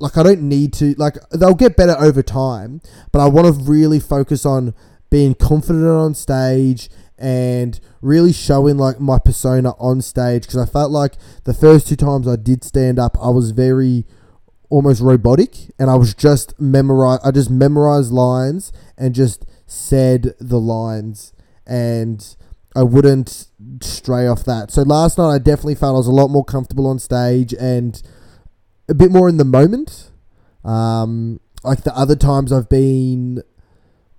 like 0.01 0.19
I 0.19 0.25
don't 0.25 0.43
need 0.43 0.73
to 0.75 0.95
like 0.99 1.15
they'll 1.31 1.55
get 1.55 1.77
better 1.77 1.97
over 1.99 2.23
time, 2.23 2.83
but 3.13 3.21
I 3.21 3.29
want 3.29 3.47
to 3.47 3.63
really 3.63 4.01
focus 4.01 4.45
on 4.45 4.75
being 5.11 5.35
confident 5.35 5.87
on 5.87 6.15
stage 6.15 6.91
and 7.17 7.79
really 8.03 8.33
showing 8.33 8.77
like 8.77 8.99
my 8.99 9.19
persona 9.21 9.71
on 9.79 10.03
stage 10.03 10.43
because 10.43 10.57
I 10.57 10.67
felt 10.67 10.91
like 10.91 11.15
the 11.45 11.55
first 11.55 11.87
two 11.87 11.97
times 11.97 12.27
I 12.27 12.37
did 12.37 12.65
stand 12.65 12.99
up, 12.99 13.17
I 13.23 13.29
was 13.29 13.53
very 13.53 14.07
almost 14.71 15.01
robotic 15.01 15.71
and 15.79 15.89
I 15.89 15.95
was 15.95 16.15
just 16.15 16.61
memorize 16.61 17.21
I 17.23 17.31
just 17.31 17.51
memorized 17.51 18.11
lines 18.11 18.73
and 18.99 19.15
just 19.15 19.47
said 19.67 20.35
the 20.41 20.59
lines 20.59 21.33
and 21.67 22.37
I 22.75 22.83
wouldn't 22.83 23.49
stray 23.83 24.27
off 24.27 24.45
that. 24.45 24.71
So 24.71 24.83
last 24.83 25.19
night 25.19 25.35
I 25.35 25.39
definitely 25.39 25.75
felt 25.75 25.95
I 25.95 25.99
was 25.99 26.07
a 26.07 26.13
lot 26.13 26.29
more 26.29 26.45
comfortable 26.45 26.87
on 26.87 26.99
stage 26.99 27.53
and 27.55 28.01
a 28.89 28.95
bit 28.95 29.11
more 29.11 29.29
in 29.29 29.37
the 29.37 29.45
moment. 29.45 30.11
Um, 30.65 31.41
like 31.63 31.85
the 31.85 31.97
other 31.97 32.17
times 32.17 32.53
I've 32.53 32.69
been 32.69 33.43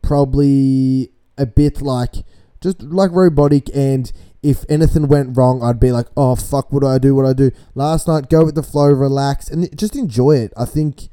probably 0.01 1.11
a 1.37 1.45
bit 1.45 1.81
like 1.81 2.15
just 2.59 2.81
like 2.81 3.11
robotic 3.11 3.73
and 3.75 4.11
if 4.43 4.65
anything 4.69 5.07
went 5.07 5.37
wrong 5.37 5.63
I'd 5.63 5.79
be 5.79 5.91
like 5.91 6.07
oh 6.17 6.35
fuck 6.35 6.71
what 6.71 6.81
do 6.81 6.87
I 6.87 6.97
do 6.97 7.15
what 7.15 7.23
do 7.23 7.29
I 7.29 7.33
do 7.33 7.51
last 7.75 8.07
night 8.07 8.29
go 8.29 8.45
with 8.45 8.55
the 8.55 8.63
flow 8.63 8.87
relax 8.87 9.49
and 9.49 9.75
just 9.77 9.95
enjoy 9.95 10.37
it 10.37 10.53
I 10.57 10.65
think 10.65 11.09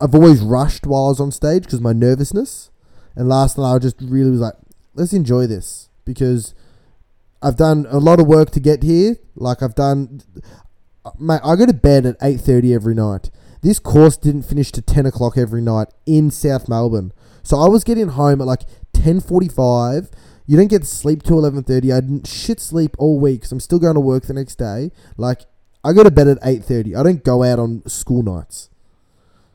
I've 0.00 0.14
always 0.14 0.40
rushed 0.40 0.86
while 0.86 1.06
I 1.06 1.08
was 1.08 1.20
on 1.20 1.32
stage 1.32 1.64
because 1.64 1.80
my 1.80 1.92
nervousness 1.92 2.70
and 3.16 3.28
last 3.28 3.58
night 3.58 3.74
I 3.74 3.78
just 3.78 4.00
really 4.00 4.30
was 4.30 4.40
like 4.40 4.54
let's 4.94 5.12
enjoy 5.12 5.46
this 5.46 5.88
because 6.04 6.54
I've 7.42 7.56
done 7.56 7.86
a 7.90 7.98
lot 7.98 8.20
of 8.20 8.26
work 8.26 8.50
to 8.52 8.60
get 8.60 8.82
here. 8.82 9.16
Like 9.34 9.62
I've 9.62 9.74
done 9.74 10.22
mate 11.18 11.40
I 11.44 11.56
go 11.56 11.66
to 11.66 11.72
bed 11.72 12.06
at 12.06 12.18
8.30 12.20 12.74
every 12.74 12.94
night. 12.94 13.30
This 13.62 13.78
course 13.78 14.16
didn't 14.16 14.42
finish 14.42 14.72
to 14.72 14.82
10 14.82 15.06
o'clock 15.06 15.36
every 15.36 15.60
night 15.60 15.88
in 16.06 16.30
South 16.30 16.68
Melbourne. 16.68 17.12
So 17.42 17.58
I 17.58 17.68
was 17.68 17.84
getting 17.84 18.08
home 18.08 18.40
at 18.40 18.46
like 18.46 18.62
10.45 18.94 20.10
you 20.46 20.56
don't 20.56 20.66
get 20.66 20.84
sleep 20.84 21.22
till 21.22 21.40
11.30 21.40 21.96
i 21.96 22.00
didn't 22.00 22.26
shit 22.26 22.58
sleep 22.58 22.96
all 22.98 23.20
week 23.20 23.42
because 23.42 23.52
i'm 23.52 23.60
still 23.60 23.78
going 23.78 23.94
to 23.94 24.00
work 24.00 24.24
the 24.24 24.34
next 24.34 24.56
day. 24.56 24.90
Like 25.16 25.42
i 25.84 25.92
go 25.92 26.02
to 26.02 26.10
bed 26.10 26.28
at 26.28 26.40
8.30 26.42 26.96
i 26.96 27.02
don't 27.02 27.24
go 27.24 27.44
out 27.44 27.58
on 27.58 27.82
school 27.86 28.22
nights. 28.22 28.68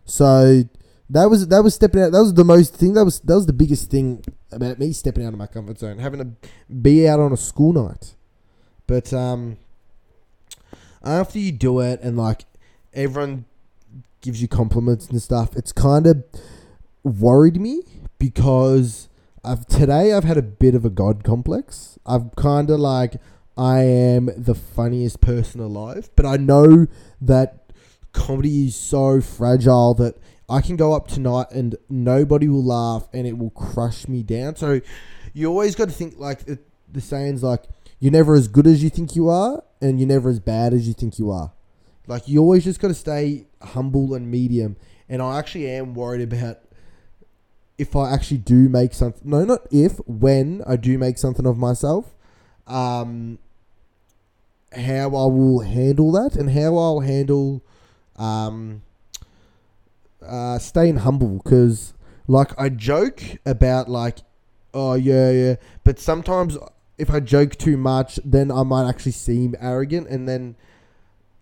So 0.05 0.63
that 1.09 1.29
was 1.29 1.47
that 1.47 1.63
was 1.63 1.75
stepping 1.75 2.01
out. 2.01 2.11
That 2.11 2.21
was 2.21 2.33
the 2.33 2.43
most 2.43 2.75
thing. 2.75 2.93
That 2.93 3.05
was 3.05 3.19
that 3.21 3.35
was 3.35 3.45
the 3.45 3.53
biggest 3.53 3.91
thing 3.91 4.23
about 4.55 4.79
me 4.79 4.91
stepping 4.91 5.25
out 5.25 5.33
of 5.33 5.39
my 5.39 5.47
comfort 5.47 5.77
zone 5.77 5.99
having 5.99 6.19
to 6.19 6.49
be 6.73 7.07
out 7.07 7.19
on 7.19 7.31
a 7.31 7.37
school 7.37 7.73
night 7.73 8.15
but 8.87 9.13
um 9.13 9.57
after 11.03 11.37
you 11.37 11.51
do 11.51 11.79
it 11.79 11.99
and 12.01 12.17
like 12.17 12.45
everyone 12.93 13.45
gives 14.21 14.41
you 14.41 14.47
compliments 14.47 15.07
and 15.07 15.21
stuff 15.21 15.55
it's 15.55 15.71
kind 15.71 16.07
of 16.07 16.23
worried 17.03 17.61
me 17.61 17.81
because 18.17 19.07
I've 19.45 19.67
today 19.67 20.11
I've 20.11 20.23
had 20.23 20.37
a 20.37 20.41
bit 20.41 20.73
of 20.73 20.85
a 20.85 20.89
god 20.89 21.23
complex. 21.23 21.99
I've 22.05 22.35
kind 22.35 22.69
of 22.69 22.79
like 22.79 23.17
I 23.55 23.81
am 23.81 24.29
the 24.35 24.55
funniest 24.55 25.21
person 25.21 25.61
alive, 25.61 26.09
but 26.15 26.25
I 26.25 26.37
know 26.37 26.87
that 27.21 27.71
comedy 28.11 28.67
is 28.67 28.75
so 28.75 29.21
fragile 29.21 29.93
that 29.95 30.15
I 30.49 30.61
can 30.61 30.75
go 30.75 30.93
up 30.93 31.07
tonight 31.07 31.47
and 31.51 31.75
nobody 31.89 32.47
will 32.47 32.63
laugh 32.63 33.07
and 33.13 33.25
it 33.25 33.37
will 33.37 33.49
crush 33.51 34.07
me 34.07 34.21
down. 34.23 34.55
So 34.55 34.81
you 35.33 35.47
always 35.47 35.75
got 35.75 35.89
to 35.89 35.93
think 35.93 36.19
like 36.19 36.47
it, 36.47 36.59
the 36.91 37.01
sayings 37.01 37.41
like 37.41 37.63
you're 37.99 38.11
never 38.11 38.35
as 38.35 38.47
good 38.47 38.67
as 38.67 38.83
you 38.83 38.89
think 38.89 39.15
you 39.15 39.29
are 39.29 39.63
and 39.81 39.99
you're 39.99 40.07
never 40.07 40.29
as 40.29 40.39
bad 40.39 40.73
as 40.73 40.87
you 40.87 40.93
think 40.93 41.17
you 41.17 41.31
are. 41.31 41.51
Like 42.07 42.27
you 42.27 42.39
always 42.41 42.63
just 42.63 42.79
got 42.79 42.89
to 42.89 42.93
stay 42.93 43.47
humble 43.61 44.13
and 44.13 44.29
medium. 44.29 44.75
And 45.09 45.21
I 45.21 45.39
actually 45.39 45.69
am 45.69 45.93
worried 45.95 46.21
about 46.21 46.59
if 47.77 47.95
I 47.95 48.13
actually 48.13 48.37
do 48.37 48.69
make 48.69 48.93
something. 48.93 49.29
No, 49.29 49.43
not 49.43 49.67
if, 49.71 49.97
when 50.07 50.63
I 50.67 50.75
do 50.75 50.97
make 50.97 51.17
something 51.17 51.45
of 51.45 51.57
myself. 51.57 52.13
Um, 52.67 53.39
how 54.75 55.07
I 55.07 55.25
will 55.25 55.61
handle 55.61 56.11
that 56.11 56.35
and 56.35 56.51
how 56.51 56.77
I'll 56.77 56.99
handle 56.99 57.63
um, 58.17 58.81
uh, 60.21 60.57
staying 60.59 60.97
humble 60.97 61.41
because 61.43 61.93
like 62.27 62.51
I 62.59 62.69
joke 62.69 63.21
about 63.45 63.89
like 63.89 64.19
oh 64.73 64.95
yeah 64.95 65.31
yeah 65.31 65.55
but 65.83 65.99
sometimes 65.99 66.57
if 66.97 67.09
I 67.09 67.19
joke 67.19 67.55
too 67.55 67.77
much 67.77 68.19
then 68.25 68.51
I 68.51 68.63
might 68.63 68.87
actually 68.87 69.11
seem 69.13 69.55
arrogant 69.59 70.07
and 70.07 70.27
then 70.27 70.55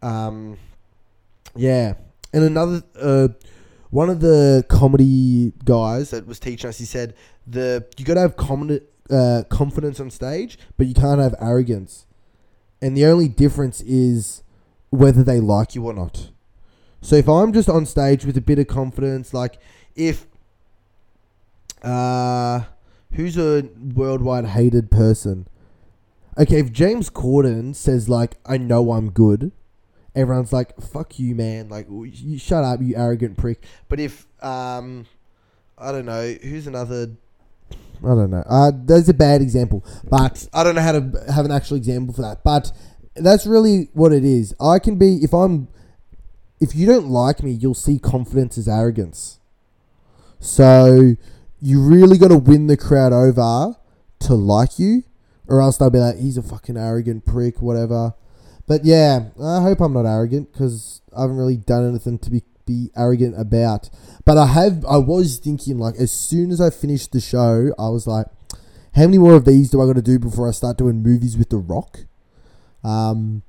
um 0.02 0.58
yeah 1.56 1.94
and 2.34 2.44
another 2.44 2.84
uh 3.00 3.30
one 3.94 4.10
of 4.10 4.22
the 4.22 4.66
comedy 4.70 5.54
guys 5.64 6.10
that 6.10 6.26
was 6.26 6.40
teaching 6.40 6.68
us, 6.68 6.80
he 6.80 6.86
said 6.86 7.14
the 7.46 7.86
you 7.96 8.04
got 8.04 8.16
to 8.16 8.22
have 8.22 8.36
common, 8.36 8.82
uh, 9.12 9.44
confidence 9.50 10.00
on 10.00 10.10
stage, 10.10 10.58
but 10.78 10.88
you 10.88 10.96
can't 10.96 11.22
have 11.22 11.36
arrogance. 11.40 12.08
And 12.82 12.98
the 12.98 13.06
only 13.06 13.28
difference 13.28 13.82
is 13.82 14.42
whether 14.90 15.24
they 15.24 15.40
like 15.40 15.76
you 15.76 15.86
or 15.86 15.94
not. 15.94 16.32
So 17.04 17.18
if 17.18 17.28
I'm 17.28 17.52
just 17.54 17.70
on 17.70 17.86
stage 17.86 18.26
with 18.26 18.38
a 18.38 18.42
bit 18.42 18.58
of 18.60 18.68
confidence, 18.68 19.34
like 19.34 19.60
if 19.96 20.26
uh 21.84 22.62
who's 23.12 23.38
a 23.38 23.70
worldwide 23.94 24.46
hated 24.46 24.90
person? 24.90 25.48
Okay, 26.38 26.60
if 26.60 26.72
James 26.72 27.10
Corden 27.10 27.76
says 27.76 28.08
like 28.08 28.38
I 28.46 28.58
know 28.58 28.94
I'm 28.94 29.12
good, 29.12 29.52
everyone's 30.16 30.54
like, 30.54 30.80
"Fuck 30.82 31.20
you, 31.20 31.36
man!" 31.36 31.70
Like, 31.70 31.88
you 31.90 32.40
shut 32.40 32.64
up, 32.64 32.82
you 32.82 32.96
arrogant 32.96 33.38
prick. 33.38 33.64
But 33.90 34.00
if 34.00 34.26
um, 34.42 35.06
I 35.78 35.92
don't 35.92 36.06
know, 36.06 36.34
who's 36.42 36.68
another? 36.68 37.12
I 37.72 38.08
don't 38.08 38.32
know. 38.32 38.44
Uh, 38.50 38.72
that's 38.86 39.10
a 39.10 39.14
bad 39.14 39.42
example, 39.42 39.86
but 40.10 40.48
I 40.54 40.64
don't 40.64 40.76
know 40.76 40.82
how 40.82 40.94
to 40.94 41.26
have 41.34 41.46
an 41.46 41.52
actual 41.52 41.78
example 41.78 42.14
for 42.14 42.22
that. 42.22 42.44
But 42.44 42.72
that's 43.16 43.46
really 43.46 43.90
what 43.94 44.14
it 44.14 44.24
is. 44.24 44.56
I 44.60 44.80
can 44.80 44.96
be 44.96 45.18
if 45.18 45.34
I'm. 45.34 45.68
If 46.64 46.76
you 46.76 46.88
don't 46.88 47.10
like 47.10 47.44
me, 47.44 47.52
you'll 47.52 47.74
see 47.74 48.00
confidence 48.00 48.58
as 48.58 48.70
arrogance. 48.70 49.40
So 50.40 51.16
you 51.62 51.82
really 51.82 52.18
got 52.18 52.30
to 52.30 52.38
win 52.38 52.68
the 52.68 52.78
crowd 52.78 53.12
over 53.12 53.76
to 54.20 54.34
like 54.34 54.80
you, 54.80 55.04
or 55.48 55.62
else 55.62 55.78
they'll 55.78 55.90
be 55.90 56.00
like, 56.00 56.18
"He's 56.18 56.38
a 56.38 56.42
fucking 56.42 56.78
arrogant 56.78 57.26
prick," 57.26 57.62
whatever. 57.62 58.14
But 58.66 58.86
yeah, 58.86 59.26
I 59.42 59.62
hope 59.62 59.82
I'm 59.82 59.94
not 59.94 60.06
arrogant 60.06 60.54
because 60.54 61.02
I 61.16 61.22
haven't 61.22 61.38
really 61.38 61.58
done 61.58 61.88
anything 61.88 62.18
to 62.20 62.32
be 62.32 62.44
be 62.66 62.90
arrogant 62.96 63.40
about. 63.40 63.90
But 64.24 64.38
I 64.38 64.48
have. 64.48 64.86
I 64.86 64.98
was 64.98 65.38
thinking 65.38 65.78
like 65.78 65.96
as 65.96 66.12
soon 66.12 66.52
as 66.52 66.62
I 66.62 66.70
finished 66.70 67.12
the 67.12 67.20
show, 67.20 67.74
I 67.78 67.90
was 67.90 68.08
like, 68.08 68.28
how 68.96 69.04
many 69.04 69.18
more 69.18 69.36
of 69.36 69.46
these 69.46 69.70
do 69.70 69.82
I 69.82 69.86
got 69.86 69.96
to 69.96 70.02
do 70.02 70.18
before 70.18 70.48
I 70.48 70.52
start 70.52 70.78
doing 70.78 71.04
movies 71.04 71.38
with 71.38 71.50
The 71.50 71.58
Rock? 71.58 72.06
Um, 72.84 73.44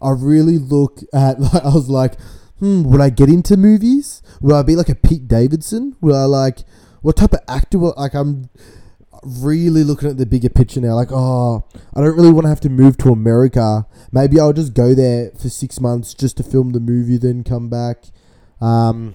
I 0.00 0.10
really 0.10 0.58
look 0.58 1.00
at. 1.12 1.38
Like, 1.46 1.64
I 1.64 1.74
was 1.74 1.88
like, 1.88 2.14
hmm, 2.58 2.84
would 2.84 3.00
I 3.00 3.10
get 3.10 3.28
into 3.28 3.56
movies? 3.56 4.22
Would 4.40 4.54
I 4.54 4.62
be 4.62 4.76
like 4.76 4.88
a 4.88 4.94
Pete 4.94 5.28
Davidson? 5.28 5.96
Would 6.00 6.14
I 6.14 6.24
like 6.24 6.60
what 7.02 7.16
type 7.16 7.32
of 7.32 7.40
actor? 7.48 7.78
Will, 7.78 7.94
like 7.96 8.14
I'm 8.14 8.48
really 9.22 9.84
looking 9.84 10.08
at 10.08 10.18
the 10.18 10.26
bigger 10.26 10.48
picture 10.48 10.80
now. 10.80 10.94
Like, 10.94 11.10
oh, 11.10 11.64
I 11.94 12.00
don't 12.00 12.16
really 12.16 12.32
want 12.32 12.44
to 12.44 12.48
have 12.48 12.60
to 12.60 12.68
move 12.68 12.96
to 12.98 13.10
America. 13.10 13.86
Maybe 14.12 14.38
I'll 14.38 14.52
just 14.52 14.74
go 14.74 14.94
there 14.94 15.30
for 15.40 15.48
six 15.48 15.80
months 15.80 16.14
just 16.14 16.36
to 16.38 16.42
film 16.42 16.70
the 16.70 16.80
movie, 16.80 17.16
then 17.16 17.44
come 17.44 17.68
back. 17.68 18.04
Um, 18.60 19.14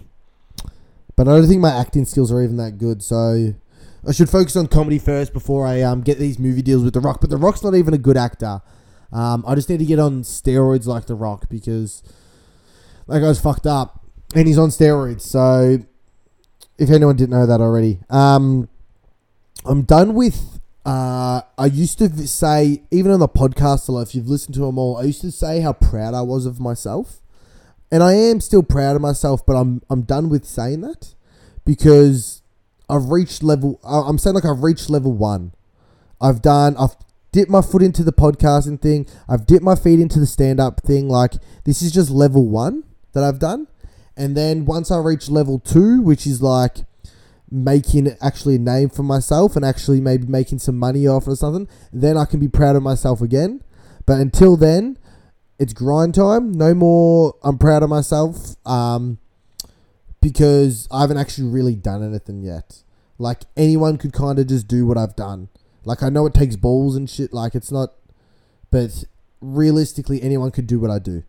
but 1.15 1.27
I 1.27 1.35
don't 1.35 1.47
think 1.47 1.61
my 1.61 1.71
acting 1.71 2.05
skills 2.05 2.31
are 2.31 2.41
even 2.41 2.57
that 2.57 2.77
good. 2.77 3.01
So 3.01 3.53
I 4.07 4.11
should 4.11 4.29
focus 4.29 4.55
on 4.55 4.67
comedy 4.67 4.99
first 4.99 5.33
before 5.33 5.65
I 5.65 5.81
um, 5.81 6.01
get 6.01 6.17
these 6.17 6.39
movie 6.39 6.61
deals 6.61 6.83
with 6.83 6.93
The 6.93 6.99
Rock. 6.99 7.21
But 7.21 7.29
The 7.29 7.37
Rock's 7.37 7.63
not 7.63 7.75
even 7.75 7.93
a 7.93 7.99
good 7.99 8.17
actor. 8.17 8.61
Um, 9.11 9.43
I 9.45 9.55
just 9.55 9.69
need 9.69 9.79
to 9.79 9.85
get 9.85 9.99
on 9.99 10.23
steroids 10.23 10.85
like 10.85 11.05
The 11.05 11.15
Rock 11.15 11.49
because 11.49 12.01
that 13.11 13.19
guy's 13.19 13.39
fucked 13.39 13.67
up 13.67 14.05
and 14.35 14.47
he's 14.47 14.57
on 14.57 14.69
steroids. 14.69 15.21
So 15.21 15.79
if 16.77 16.89
anyone 16.89 17.15
didn't 17.15 17.31
know 17.31 17.45
that 17.45 17.61
already. 17.61 17.99
Um, 18.09 18.69
I'm 19.65 19.83
done 19.83 20.13
with. 20.13 20.59
Uh, 20.83 21.41
I 21.57 21.65
used 21.67 21.99
to 21.99 22.09
say, 22.27 22.81
even 22.89 23.11
on 23.11 23.19
the 23.19 23.29
podcast 23.29 24.01
if 24.01 24.15
you've 24.15 24.27
listened 24.27 24.55
to 24.55 24.61
them 24.61 24.79
all, 24.79 24.97
I 24.97 25.03
used 25.03 25.21
to 25.21 25.31
say 25.31 25.61
how 25.61 25.73
proud 25.73 26.15
I 26.15 26.21
was 26.21 26.47
of 26.47 26.59
myself, 26.59 27.21
and 27.91 28.01
I 28.01 28.13
am 28.13 28.41
still 28.41 28.63
proud 28.63 28.95
of 28.95 29.01
myself. 29.01 29.45
But 29.45 29.57
I'm 29.57 29.83
I'm 29.91 30.01
done 30.01 30.29
with 30.29 30.43
saying 30.43 30.81
that 30.81 31.13
because 31.65 32.41
I've 32.89 33.09
reached 33.09 33.43
level. 33.43 33.79
I'm 33.83 34.17
saying 34.17 34.33
like 34.33 34.45
I've 34.45 34.63
reached 34.63 34.89
level 34.89 35.13
one. 35.13 35.53
I've 36.19 36.41
done. 36.41 36.75
I've 36.79 36.95
dipped 37.31 37.51
my 37.51 37.61
foot 37.61 37.83
into 37.83 38.03
the 38.03 38.11
podcasting 38.11 38.81
thing. 38.81 39.07
I've 39.29 39.45
dipped 39.45 39.63
my 39.63 39.75
feet 39.75 39.99
into 39.99 40.19
the 40.19 40.25
stand 40.25 40.59
up 40.59 40.81
thing. 40.81 41.07
Like 41.07 41.33
this 41.63 41.83
is 41.83 41.91
just 41.91 42.09
level 42.09 42.47
one 42.47 42.85
that 43.13 43.23
I've 43.23 43.39
done, 43.39 43.67
and 44.15 44.35
then 44.35 44.65
once 44.65 44.91
I 44.91 44.99
reach 44.99 45.29
level 45.29 45.59
two, 45.59 46.01
which 46.01 46.25
is 46.27 46.41
like 46.41 46.79
making 47.49 48.15
actually 48.21 48.55
a 48.55 48.59
name 48.59 48.89
for 48.89 49.03
myself 49.03 49.55
and 49.55 49.65
actually 49.65 49.99
maybe 49.99 50.25
making 50.25 50.59
some 50.59 50.77
money 50.77 51.05
off 51.05 51.27
or 51.27 51.35
something, 51.35 51.67
then 51.91 52.17
I 52.17 52.25
can 52.25 52.39
be 52.39 52.47
proud 52.47 52.75
of 52.75 52.83
myself 52.83 53.21
again. 53.21 53.61
But 54.05 54.19
until 54.19 54.55
then, 54.55 54.97
it's 55.59 55.73
grind 55.73 56.15
time. 56.15 56.51
No 56.53 56.73
more. 56.73 57.35
I'm 57.43 57.57
proud 57.57 57.83
of 57.83 57.89
myself. 57.89 58.55
Um, 58.65 59.19
because 60.21 60.87
I 60.91 61.01
haven't 61.01 61.17
actually 61.17 61.49
really 61.49 61.75
done 61.75 62.03
anything 62.03 62.41
yet. 62.41 62.83
Like 63.17 63.41
anyone 63.57 63.97
could 63.97 64.13
kind 64.13 64.39
of 64.39 64.47
just 64.47 64.67
do 64.67 64.85
what 64.85 64.97
I've 64.97 65.15
done. 65.15 65.49
Like 65.83 66.03
I 66.03 66.09
know 66.09 66.25
it 66.25 66.33
takes 66.33 66.55
balls 66.55 66.95
and 66.95 67.09
shit. 67.09 67.33
Like 67.33 67.55
it's 67.55 67.71
not, 67.71 67.93
but 68.69 69.03
realistically, 69.41 70.21
anyone 70.21 70.51
could 70.51 70.67
do 70.67 70.79
what 70.79 70.91
I 70.91 70.99
do, 70.99 71.23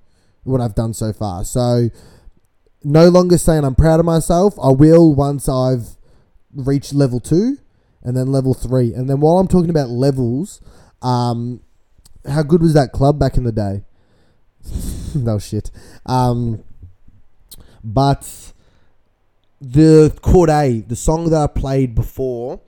what 0.44 0.60
I've 0.60 0.74
done 0.74 0.94
so 0.94 1.12
far. 1.12 1.44
So 1.44 1.90
no 2.84 3.08
longer 3.08 3.38
saying 3.38 3.64
I'm 3.64 3.74
proud 3.74 4.00
of 4.00 4.06
myself. 4.06 4.54
I 4.62 4.70
will 4.70 5.14
once 5.14 5.48
I've 5.48 5.96
reached 6.54 6.92
level 6.92 7.20
two, 7.20 7.58
and 8.02 8.16
then 8.16 8.32
level 8.32 8.54
three, 8.54 8.92
and 8.92 9.08
then 9.08 9.20
while 9.20 9.38
I'm 9.38 9.48
talking 9.48 9.70
about 9.70 9.88
levels, 9.88 10.60
um, 11.00 11.60
how 12.28 12.42
good 12.42 12.62
was 12.62 12.74
that 12.74 12.92
club 12.92 13.18
back 13.18 13.36
in 13.36 13.44
the 13.44 13.52
day? 13.52 13.84
no 15.14 15.38
shit. 15.38 15.70
Um, 16.06 16.64
but 17.82 18.52
the 19.60 20.12
Cordae, 20.22 20.86
the 20.86 20.96
song 20.96 21.30
that 21.30 21.40
I 21.40 21.46
played 21.46 21.94
before, 21.94 22.60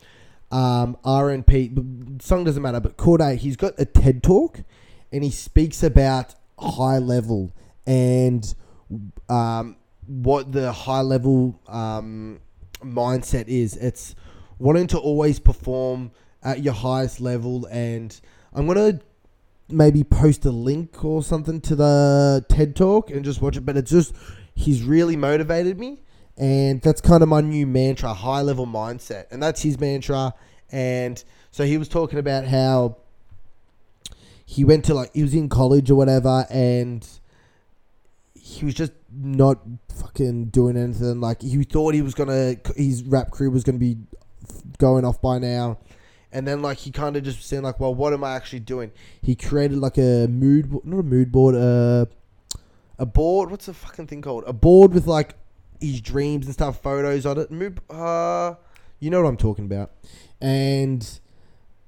um, 0.51 0.97
RNP, 1.05 2.23
song 2.23 2.45
doesn't 2.45 2.63
matter, 2.63 2.81
but 2.81 2.97
Cordae, 2.97 3.37
he's 3.37 3.57
got 3.57 3.75
a 3.79 3.85
TED 3.85 4.23
talk, 4.23 4.61
and 5.13 5.25
he 5.25 5.31
speaks 5.31 5.83
about 5.83 6.35
high 6.59 6.99
level 6.99 7.53
and 7.87 8.55
um, 9.29 9.77
what 10.07 10.53
the 10.53 10.73
high 10.73 11.01
level 11.01 11.61
um, 11.69 12.41
mindset 12.83 13.49
is. 13.49 13.77
It's 13.77 14.15
wanting 14.59 14.87
to 14.89 14.99
always 14.99 15.39
perform 15.39 16.11
at 16.43 16.63
your 16.63 16.75
highest 16.75 17.21
level, 17.21 17.67
and 17.67 18.19
I'm 18.53 18.67
gonna 18.67 19.01
maybe 19.69 20.05
post 20.05 20.45
a 20.45 20.51
link 20.51 21.05
or 21.05 21.23
something 21.23 21.61
to 21.63 21.75
the 21.75 22.45
TED 22.49 22.77
talk 22.77 23.11
and 23.11 23.25
just 23.25 23.41
watch 23.41 23.57
it. 23.57 23.63
But 23.63 23.77
it's 23.77 23.91
just 23.91 24.15
he's 24.55 24.83
really 24.83 25.17
motivated 25.17 25.79
me, 25.79 26.01
and 26.37 26.81
that's 26.83 27.01
kind 27.01 27.23
of 27.23 27.29
my 27.29 27.41
new 27.41 27.67
mantra: 27.67 28.13
high 28.13 28.43
level 28.43 28.67
mindset, 28.67 29.27
and 29.31 29.43
that's 29.43 29.63
his 29.63 29.81
mantra. 29.81 30.35
And 30.71 31.23
so 31.51 31.65
he 31.65 31.79
was 31.79 31.89
talking 31.89 32.19
about 32.19 32.47
how 32.47 32.97
he 34.45 34.65
went 34.65 34.85
to 34.87 34.95
like 34.95 35.13
he 35.15 35.23
was 35.23 35.35
in 35.35 35.49
college 35.49 35.91
or 35.91 35.95
whatever, 35.95 36.47
and 36.51 37.07
he 38.45 38.63
was 38.67 38.75
just 38.75 38.93
not 39.11 39.59
fucking 39.89 40.45
doing 40.49 40.77
anything. 40.77 41.19
Like 41.19 41.41
he 41.41 41.65
thought 41.65 41.95
he 41.95 42.03
was 42.03 42.13
gonna, 42.13 42.57
his 42.77 43.03
rap 43.03 43.31
career 43.31 43.49
was 43.49 43.65
gonna 43.65 43.79
be 43.79 43.97
going 44.77 45.07
off 45.07 45.23
by 45.23 45.39
now, 45.39 45.79
and 46.31 46.47
then 46.47 46.61
like 46.61 46.77
he 46.77 46.91
kind 46.91 47.17
of 47.17 47.23
just 47.23 47.43
saying 47.43 47.63
like, 47.63 47.81
well, 47.81 47.95
what 47.95 48.13
am 48.13 48.23
I 48.23 48.35
actually 48.35 48.61
doing? 48.61 48.93
He 49.23 49.35
created 49.35 49.79
like 49.79 49.97
a 49.97 50.27
mood, 50.29 50.71
not 50.85 50.99
a 50.99 51.03
mood 51.03 51.33
board, 51.33 51.55
uh, 51.55 52.05
a 52.99 53.07
board. 53.07 53.51
What's 53.51 53.65
the 53.65 53.73
fucking 53.73 54.09
thing 54.09 54.21
called? 54.21 54.45
A 54.47 54.53
board 54.53 54.93
with 54.93 55.07
like 55.07 55.37
his 55.81 56.03
dreams 56.03 56.45
and 56.45 56.53
stuff, 56.53 56.83
photos 56.83 57.25
on 57.25 57.39
it. 57.39 57.51
Mood, 57.51 57.81
uh, 57.89 58.57
you 59.01 59.09
know 59.09 59.23
what 59.23 59.29
I'm 59.31 59.39
talking 59.39 59.65
about, 59.65 59.91
and 60.43 61.19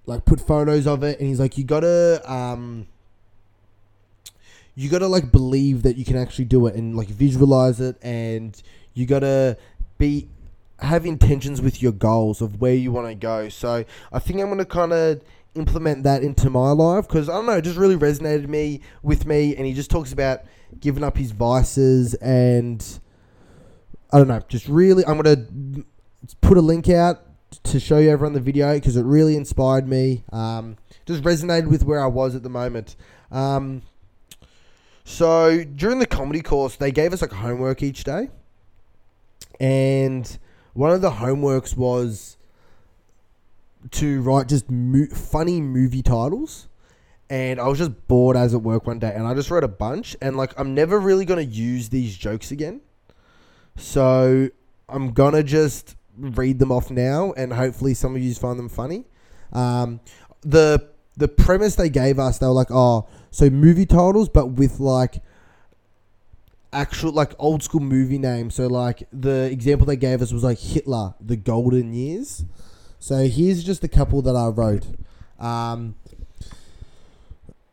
like 0.07 0.25
put 0.25 0.41
photos 0.41 0.87
of 0.87 1.03
it, 1.03 1.21
and 1.21 1.29
he's 1.29 1.39
like, 1.39 1.59
you 1.59 1.65
gotta 1.65 2.23
um 2.25 2.87
you 4.77 4.89
gotta 4.91 5.09
like 5.09 5.33
believe 5.33 5.83
that 5.83 5.97
you 5.97 6.05
can 6.05 6.17
actually 6.17 6.45
do 6.45 6.67
it 6.67 6.77
and 6.77 6.97
like 6.97 7.09
visualize 7.09 7.81
it 7.81 7.97
and 8.03 8.63
you 8.95 9.07
gotta 9.07 9.57
be 9.99 10.29
have 10.81 11.07
intentions 11.07 11.63
with 11.63 11.83
your 11.83 11.93
goals 11.93 12.43
of 12.43 12.61
where 12.61 12.75
you 12.75 12.93
want 12.93 13.09
to 13.09 13.15
go. 13.15 13.49
So 13.49 13.85
i 14.13 14.19
think 14.19 14.41
i'm 14.41 14.49
gonna 14.49 14.65
kind 14.65 14.93
of 14.93 15.23
implement 15.55 16.03
that 16.03 16.23
into 16.23 16.51
my 16.51 16.71
life 16.71 17.09
because 17.09 17.31
i 17.31 17.33
don't 17.33 17.47
know 17.47 17.53
it 17.53 17.63
just 17.63 17.79
really 17.79 17.97
resonated 17.97 18.47
me 18.47 18.83
with 19.03 19.25
me 19.25 19.57
and 19.57 19.65
he 19.65 19.73
just 19.73 19.91
talks 19.91 20.13
about 20.13 20.41
giving 20.81 21.03
up 21.03 21.17
his 21.17 21.31
vices 21.31 22.13
and 22.17 23.01
i 24.13 24.19
don't 24.19 24.29
know 24.29 24.43
just 24.49 24.69
really 24.69 25.03
i'm 25.07 25.17
gonna 25.17 25.47
put 26.43 26.59
a 26.59 26.61
link 26.61 26.91
out 26.91 27.23
to 27.63 27.81
show 27.81 27.97
you 27.97 28.11
everyone 28.11 28.35
the 28.35 28.41
video 28.41 28.75
because 28.75 28.99
it 28.99 29.05
really 29.05 29.35
inspired 29.35 29.89
me 29.89 30.25
um, 30.31 30.77
just 31.07 31.23
resonated 31.23 31.69
with 31.69 31.85
where 31.85 32.03
i 32.03 32.07
was 32.07 32.35
at 32.35 32.43
the 32.43 32.51
moment. 32.51 32.97
Um, 33.31 33.83
so 35.09 35.63
during 35.63 36.01
the 36.01 36.07
comedy 36.07 36.43
course, 36.43 36.75
they 36.75 36.91
gave 36.91 37.13
us 37.13 37.23
like 37.23 37.31
homework 37.31 37.81
each 37.81 38.03
day, 38.03 38.29
and 39.61 40.39
one 40.75 40.91
of 40.91 41.01
the 41.01 41.13
homeworks 41.13 41.77
was 41.77 42.37
to 43.93 44.21
write 44.21 44.49
just 44.49 44.69
mo- 44.69 45.07
funny 45.15 45.61
movie 45.61 46.03
titles. 46.03 46.67
And 47.31 47.61
I 47.61 47.69
was 47.69 47.79
just 47.79 48.09
bored 48.09 48.37
as 48.37 48.53
at 48.53 48.63
work 48.63 48.89
one 48.89 48.99
day, 48.99 49.13
and 49.15 49.29
I 49.29 49.35
just 49.35 49.49
wrote 49.49 49.63
a 49.63 49.69
bunch. 49.69 50.17
And 50.21 50.37
like, 50.37 50.53
I'm 50.59 50.75
never 50.75 50.99
really 50.99 51.25
gonna 51.25 51.43
use 51.43 51.89
these 51.89 52.17
jokes 52.17 52.51
again, 52.51 52.81
so 53.77 54.49
I'm 54.89 55.13
gonna 55.13 55.45
just 55.45 55.95
read 56.19 56.59
them 56.59 56.73
off 56.73 56.91
now, 56.91 57.33
and 57.37 57.53
hopefully 57.53 57.95
some 57.95 58.17
of 58.17 58.23
you 58.23 58.35
find 58.35 58.59
them 58.59 58.69
funny. 58.69 59.05
Um, 59.53 60.01
the 60.43 60.89
the 61.17 61.29
premise 61.29 61.75
they 61.75 61.89
gave 61.89 62.19
us, 62.19 62.39
they 62.39 62.47
were 62.47 62.53
like, 62.53 62.71
oh, 62.71 63.07
so 63.31 63.51
movie 63.51 63.87
titles, 63.87 64.29
but 64.29 64.53
with 64.53 64.81
like 64.81 65.23
actual 66.73 67.13
like 67.13 67.33
old 67.39 67.63
school 67.63 67.81
movie 67.81 68.19
names. 68.19 68.55
So 68.55 68.67
like 68.67 69.09
the 69.13 69.51
example 69.51 69.87
they 69.87 69.97
gave 69.97 70.23
us 70.23 70.33
was 70.33 70.45
like 70.45 70.59
Hitler, 70.59 71.15
the 71.21 71.37
Golden 71.37 71.93
Years. 71.95 72.45
So 72.99 73.29
here's 73.29 73.65
just 73.65 73.85
a 73.85 73.89
couple 73.89 74.23
that 74.23 74.37
I 74.37 74.49
wrote. 74.49 74.87
Um, 75.39 75.95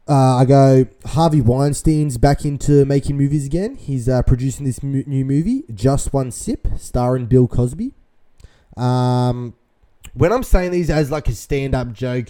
uh, 0.07 0.37
I 0.37 0.45
go 0.45 0.85
Harvey 1.05 1.41
Weinstein's 1.41 2.17
back 2.17 2.43
into 2.43 2.85
making 2.85 3.17
movies 3.17 3.45
again. 3.45 3.75
He's 3.75 4.09
uh, 4.09 4.21
producing 4.21 4.65
this 4.65 4.83
mu- 4.83 5.03
new 5.07 5.23
movie, 5.23 5.63
Just 5.73 6.13
One 6.13 6.29
Sip, 6.29 6.67
starring 6.77 7.25
Bill 7.25 7.47
Cosby. 7.47 7.93
Um, 8.75 9.53
when 10.13 10.33
I'm 10.33 10.43
saying 10.43 10.71
these 10.71 10.89
as 10.89 11.09
like 11.09 11.27
a 11.29 11.33
stand-up 11.33 11.93
joke, 11.93 12.27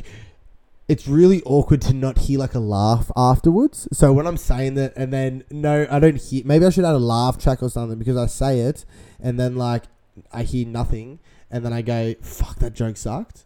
it's 0.87 1.07
really 1.07 1.41
awkward 1.45 1.81
to 1.81 1.93
not 1.93 2.19
hear 2.19 2.39
like 2.39 2.55
a 2.55 2.59
laugh 2.59 3.09
afterwards. 3.15 3.87
So 3.93 4.11
when 4.11 4.27
I'm 4.27 4.37
saying 4.37 4.75
that 4.75 4.93
and 4.95 5.13
then 5.13 5.43
no, 5.49 5.87
I 5.89 5.99
don't 5.99 6.19
hear. 6.21 6.43
Maybe 6.45 6.65
I 6.65 6.69
should 6.69 6.85
add 6.85 6.95
a 6.95 6.99
laugh 6.99 7.37
track 7.37 7.63
or 7.63 7.69
something 7.69 7.97
because 7.97 8.17
I 8.17 8.25
say 8.25 8.59
it 8.59 8.85
and 9.19 9.39
then 9.39 9.55
like 9.55 9.83
I 10.31 10.43
hear 10.43 10.67
nothing 10.67 11.19
and 11.49 11.63
then 11.63 11.71
I 11.71 11.81
go, 11.81 12.15
"Fuck, 12.21 12.57
that 12.59 12.73
joke 12.73 12.97
sucked." 12.97 13.45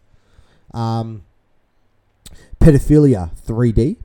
Um, 0.74 1.24
pedophilia 2.60 3.30
3D. 3.46 3.96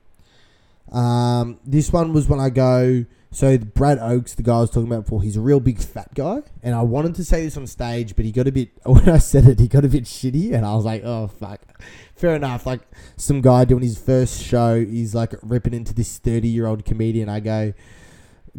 Um, 0.94 1.58
this 1.64 1.92
one 1.92 2.12
was 2.12 2.28
when 2.28 2.40
I 2.40 2.50
go. 2.50 3.04
So 3.32 3.58
Brad 3.58 3.98
Oakes, 3.98 4.34
the 4.34 4.44
guy 4.44 4.58
I 4.58 4.60
was 4.60 4.70
talking 4.70 4.86
about 4.86 5.04
before, 5.04 5.20
he's 5.20 5.36
a 5.36 5.40
real 5.40 5.58
big 5.58 5.80
fat 5.80 6.14
guy, 6.14 6.42
and 6.62 6.72
I 6.72 6.82
wanted 6.82 7.16
to 7.16 7.24
say 7.24 7.44
this 7.44 7.56
on 7.56 7.66
stage, 7.66 8.14
but 8.14 8.24
he 8.24 8.30
got 8.30 8.46
a 8.46 8.52
bit. 8.52 8.70
When 8.86 9.08
I 9.08 9.18
said 9.18 9.46
it, 9.46 9.58
he 9.58 9.66
got 9.66 9.84
a 9.84 9.88
bit 9.88 10.04
shitty, 10.04 10.54
and 10.54 10.64
I 10.64 10.74
was 10.76 10.84
like, 10.84 11.02
"Oh 11.04 11.26
fuck." 11.26 11.60
Fair 12.14 12.36
enough. 12.36 12.64
Like 12.64 12.82
some 13.16 13.40
guy 13.40 13.64
doing 13.64 13.82
his 13.82 13.98
first 13.98 14.40
show, 14.40 14.84
he's 14.84 15.16
like 15.16 15.34
ripping 15.42 15.74
into 15.74 15.92
this 15.92 16.18
thirty-year-old 16.18 16.84
comedian. 16.84 17.28
I 17.28 17.40
go, 17.40 17.72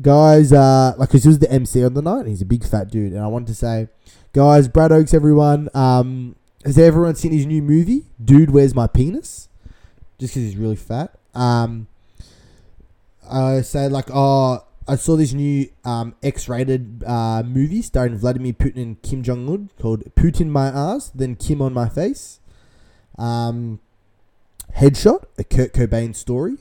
guys, 0.02 0.52
uh, 0.52 0.94
like, 0.98 1.10
cause 1.10 1.24
he 1.24 1.30
was 1.30 1.40
the 1.40 1.50
MC 1.50 1.86
on 1.86 1.94
the 1.94 2.02
night, 2.02 2.20
and 2.20 2.28
he's 2.28 2.42
a 2.42 2.46
big 2.46 2.66
fat 2.66 2.92
dude, 2.92 3.14
and 3.14 3.22
I 3.22 3.28
wanted 3.28 3.48
to 3.48 3.56
say, 3.56 3.88
guys, 4.34 4.68
Brad 4.68 4.92
Oakes, 4.92 5.14
everyone, 5.14 5.70
um, 5.74 6.36
has 6.66 6.78
everyone 6.78 7.16
seen 7.16 7.32
his 7.32 7.46
new 7.46 7.62
movie, 7.62 8.08
Dude, 8.22 8.52
Where's 8.52 8.76
My 8.76 8.88
Penis? 8.88 9.48
Just 10.20 10.34
because 10.34 10.50
he's 10.50 10.58
really 10.58 10.76
fat. 10.76 11.18
Um, 11.34 11.88
I 13.30 13.62
say 13.62 13.88
like, 13.88 14.10
oh, 14.14 14.64
I 14.88 14.96
saw 14.96 15.16
this 15.16 15.34
new 15.34 15.70
um, 15.84 16.16
X-rated 16.22 17.04
uh, 17.06 17.44
movie 17.44 17.82
starring 17.82 18.18
Vladimir 18.18 18.54
Putin 18.54 18.78
and 18.78 19.02
Kim 19.02 19.24
Jong 19.24 19.50
Un 19.50 19.70
called 19.80 20.04
"Putin 20.16 20.48
My 20.48 20.68
Ass," 20.68 21.12
then 21.14 21.36
Kim 21.36 21.62
on 21.62 21.74
My 21.74 21.90
Face. 21.90 22.40
Um, 23.18 23.80
Headshot, 24.76 25.24
a 25.38 25.44
Kurt 25.44 25.74
Cobain 25.74 26.16
story. 26.16 26.58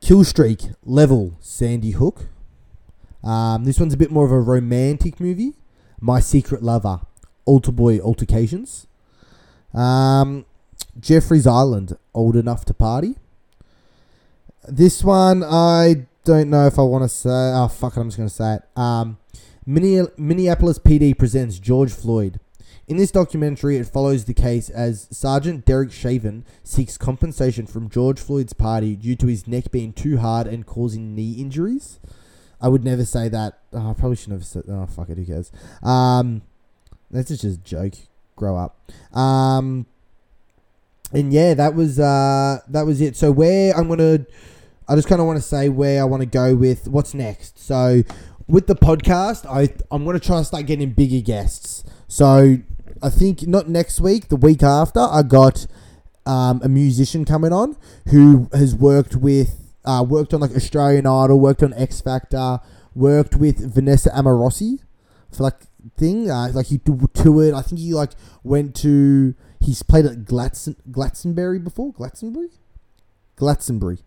Kill 0.00 0.24
Streak, 0.24 0.62
Level, 0.84 1.36
Sandy 1.40 1.92
Hook. 1.92 2.26
Um, 3.22 3.64
this 3.64 3.78
one's 3.78 3.94
a 3.94 3.96
bit 3.96 4.10
more 4.10 4.24
of 4.24 4.32
a 4.32 4.40
romantic 4.40 5.20
movie. 5.20 5.54
My 6.00 6.20
Secret 6.20 6.62
Lover, 6.62 7.02
Altar 7.44 7.70
Boy 7.70 8.00
Altercations. 8.00 8.86
Um, 9.74 10.44
Jeffrey's 10.98 11.46
Island, 11.46 11.96
old 12.14 12.34
enough 12.34 12.64
to 12.66 12.74
party. 12.74 13.16
This 14.68 15.02
one, 15.02 15.42
I 15.42 16.06
don't 16.24 16.48
know 16.48 16.66
if 16.66 16.78
I 16.78 16.82
want 16.82 17.02
to 17.02 17.08
say. 17.08 17.28
Oh, 17.30 17.68
fuck 17.68 17.96
it, 17.96 18.00
I'm 18.00 18.08
just 18.08 18.16
going 18.16 18.28
to 18.28 18.34
say 18.34 18.54
it. 18.54 18.62
Um, 18.78 19.18
Minneapolis 19.66 20.78
PD 20.78 21.16
presents 21.16 21.58
George 21.58 21.92
Floyd. 21.92 22.38
In 22.86 22.96
this 22.96 23.10
documentary, 23.10 23.76
it 23.76 23.86
follows 23.86 24.24
the 24.24 24.34
case 24.34 24.68
as 24.68 25.08
Sergeant 25.10 25.64
Derek 25.64 25.92
Chauvin 25.92 26.44
seeks 26.62 26.98
compensation 26.98 27.66
from 27.66 27.88
George 27.88 28.20
Floyd's 28.20 28.52
party 28.52 28.96
due 28.96 29.16
to 29.16 29.26
his 29.26 29.46
neck 29.48 29.70
being 29.70 29.92
too 29.92 30.18
hard 30.18 30.46
and 30.46 30.66
causing 30.66 31.14
knee 31.14 31.32
injuries. 31.34 31.98
I 32.60 32.68
would 32.68 32.84
never 32.84 33.04
say 33.04 33.28
that. 33.28 33.58
Oh, 33.72 33.90
I 33.90 33.94
probably 33.94 34.16
shouldn't 34.16 34.40
have 34.40 34.46
said. 34.46 34.64
Oh, 34.68 34.86
fuck 34.86 35.08
it. 35.08 35.18
Who 35.18 35.24
cares? 35.24 35.50
Um, 35.82 36.42
that's 37.10 37.28
just 37.28 37.44
a 37.44 37.56
joke. 37.56 37.94
Grow 38.36 38.56
up. 38.56 38.90
Um, 39.16 39.86
and 41.12 41.32
yeah, 41.32 41.54
that 41.54 41.74
was 41.74 41.98
uh, 41.98 42.58
that 42.68 42.86
was 42.86 43.00
it. 43.00 43.16
So 43.16 43.30
where 43.30 43.76
I'm 43.76 43.88
gonna, 43.88 44.24
I 44.88 44.94
just 44.94 45.08
kind 45.08 45.20
of 45.20 45.26
want 45.26 45.38
to 45.38 45.42
say 45.42 45.68
where 45.68 46.00
I 46.00 46.04
want 46.04 46.22
to 46.22 46.26
go 46.26 46.54
with 46.54 46.88
what's 46.88 47.14
next. 47.14 47.58
So 47.58 48.02
with 48.48 48.66
the 48.66 48.74
podcast, 48.74 49.46
I 49.46 49.74
I'm 49.90 50.04
gonna 50.04 50.20
try 50.20 50.38
to 50.38 50.44
start 50.44 50.66
getting 50.66 50.90
bigger 50.90 51.20
guests. 51.20 51.84
So 52.08 52.58
I 53.02 53.10
think 53.10 53.46
not 53.46 53.68
next 53.68 54.00
week, 54.00 54.28
the 54.28 54.36
week 54.36 54.62
after, 54.62 55.00
I 55.00 55.22
got 55.22 55.66
um, 56.24 56.60
a 56.62 56.68
musician 56.68 57.24
coming 57.24 57.52
on 57.52 57.76
who 58.08 58.48
has 58.52 58.74
worked 58.74 59.16
with 59.16 59.74
uh, 59.84 60.04
worked 60.08 60.32
on 60.32 60.40
like 60.40 60.54
Australian 60.54 61.06
Idol, 61.06 61.40
worked 61.40 61.62
on 61.62 61.74
X 61.74 62.00
Factor, 62.00 62.60
worked 62.94 63.36
with 63.36 63.74
Vanessa 63.74 64.10
Amorosi 64.10 64.78
for 65.32 65.44
like 65.44 65.60
thing. 65.96 66.30
Uh, 66.30 66.50
like 66.54 66.66
he 66.66 66.78
toured. 66.78 67.54
I 67.54 67.62
think 67.62 67.80
he 67.80 67.92
like 67.94 68.12
went 68.42 68.74
to. 68.76 69.34
He's 69.62 69.82
played 69.82 70.06
at 70.06 70.24
Glatson, 70.24 70.76
Glastonbury 70.90 71.58
before. 71.58 71.92
Glastonbury, 71.92 72.48
Glastonbury. 73.36 73.98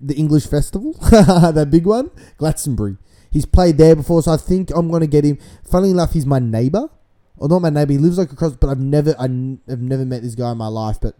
The 0.00 0.14
English 0.14 0.46
festival, 0.46 0.92
that 1.10 1.68
big 1.70 1.86
one, 1.86 2.10
Glastonbury. 2.36 2.96
He's 3.30 3.46
played 3.46 3.78
there 3.78 3.96
before, 3.96 4.22
so 4.22 4.32
I 4.32 4.36
think 4.36 4.70
I'm 4.74 4.90
gonna 4.90 5.06
get 5.06 5.24
him. 5.24 5.38
Funny 5.70 5.90
enough, 5.90 6.12
he's 6.12 6.26
my 6.26 6.38
neighbor, 6.38 6.88
or 7.36 7.48
not 7.48 7.60
my 7.60 7.70
neighbor. 7.70 7.92
He 7.92 7.98
lives 7.98 8.18
like 8.18 8.32
across, 8.32 8.54
but 8.56 8.68
I've 8.68 8.80
never, 8.80 9.14
I 9.18 9.24
I've 9.24 9.80
never 9.80 10.04
met 10.04 10.22
this 10.22 10.34
guy 10.34 10.52
in 10.52 10.58
my 10.58 10.68
life, 10.68 10.98
but 11.00 11.16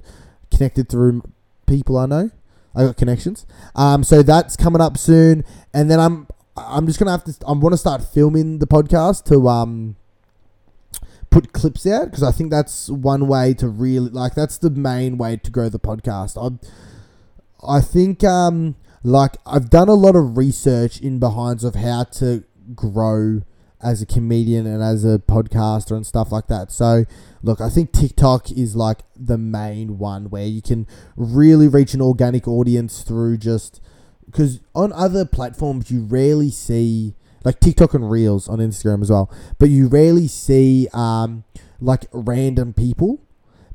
connected 0.50 0.88
through 0.88 1.22
people 1.66 1.98
I 1.98 2.06
know. 2.06 2.30
I 2.74 2.84
got 2.84 2.96
connections. 2.96 3.46
Um, 3.74 4.02
so 4.04 4.22
that's 4.22 4.56
coming 4.56 4.80
up 4.80 4.98
soon, 4.98 5.44
and 5.72 5.90
then 5.90 6.00
I'm 6.00 6.26
I'm 6.56 6.86
just 6.86 6.98
gonna 6.98 7.10
have 7.10 7.24
to. 7.24 7.34
I 7.46 7.52
want 7.52 7.72
to 7.72 7.78
start 7.78 8.02
filming 8.04 8.58
the 8.58 8.66
podcast 8.66 9.24
to 9.26 9.48
um 9.48 9.96
put 11.34 11.52
clips 11.52 11.84
out 11.84 12.04
because 12.04 12.22
I 12.22 12.30
think 12.30 12.52
that's 12.52 12.88
one 12.88 13.26
way 13.26 13.54
to 13.54 13.66
really 13.66 14.08
like 14.08 14.36
that's 14.36 14.56
the 14.56 14.70
main 14.70 15.18
way 15.18 15.36
to 15.36 15.50
grow 15.50 15.68
the 15.68 15.80
podcast. 15.80 16.38
I 16.38 17.76
I 17.76 17.80
think 17.80 18.22
um 18.22 18.76
like 19.02 19.36
I've 19.44 19.68
done 19.68 19.88
a 19.88 19.94
lot 19.94 20.14
of 20.14 20.36
research 20.36 21.00
in 21.00 21.18
behinds 21.18 21.64
of 21.64 21.74
how 21.74 22.04
to 22.04 22.44
grow 22.76 23.42
as 23.82 24.00
a 24.00 24.06
comedian 24.06 24.64
and 24.64 24.80
as 24.80 25.04
a 25.04 25.18
podcaster 25.18 25.96
and 25.96 26.06
stuff 26.06 26.30
like 26.30 26.46
that. 26.46 26.70
So, 26.70 27.04
look, 27.42 27.60
I 27.60 27.68
think 27.68 27.92
TikTok 27.92 28.52
is 28.52 28.76
like 28.76 29.00
the 29.14 29.36
main 29.36 29.98
one 29.98 30.30
where 30.30 30.46
you 30.46 30.62
can 30.62 30.86
really 31.16 31.66
reach 31.66 31.94
an 31.94 32.00
organic 32.00 32.46
audience 32.46 33.02
through 33.02 33.38
just 33.38 33.80
because 34.24 34.60
on 34.72 34.92
other 34.92 35.24
platforms 35.26 35.90
you 35.90 36.02
rarely 36.02 36.50
see 36.50 37.14
like 37.44 37.60
TikTok 37.60 37.94
and 37.94 38.10
Reels 38.10 38.48
on 38.48 38.58
Instagram 38.58 39.02
as 39.02 39.10
well, 39.10 39.32
but 39.58 39.70
you 39.70 39.86
rarely 39.86 40.26
see 40.28 40.88
um 40.92 41.44
like 41.80 42.06
random 42.12 42.72
people. 42.72 43.20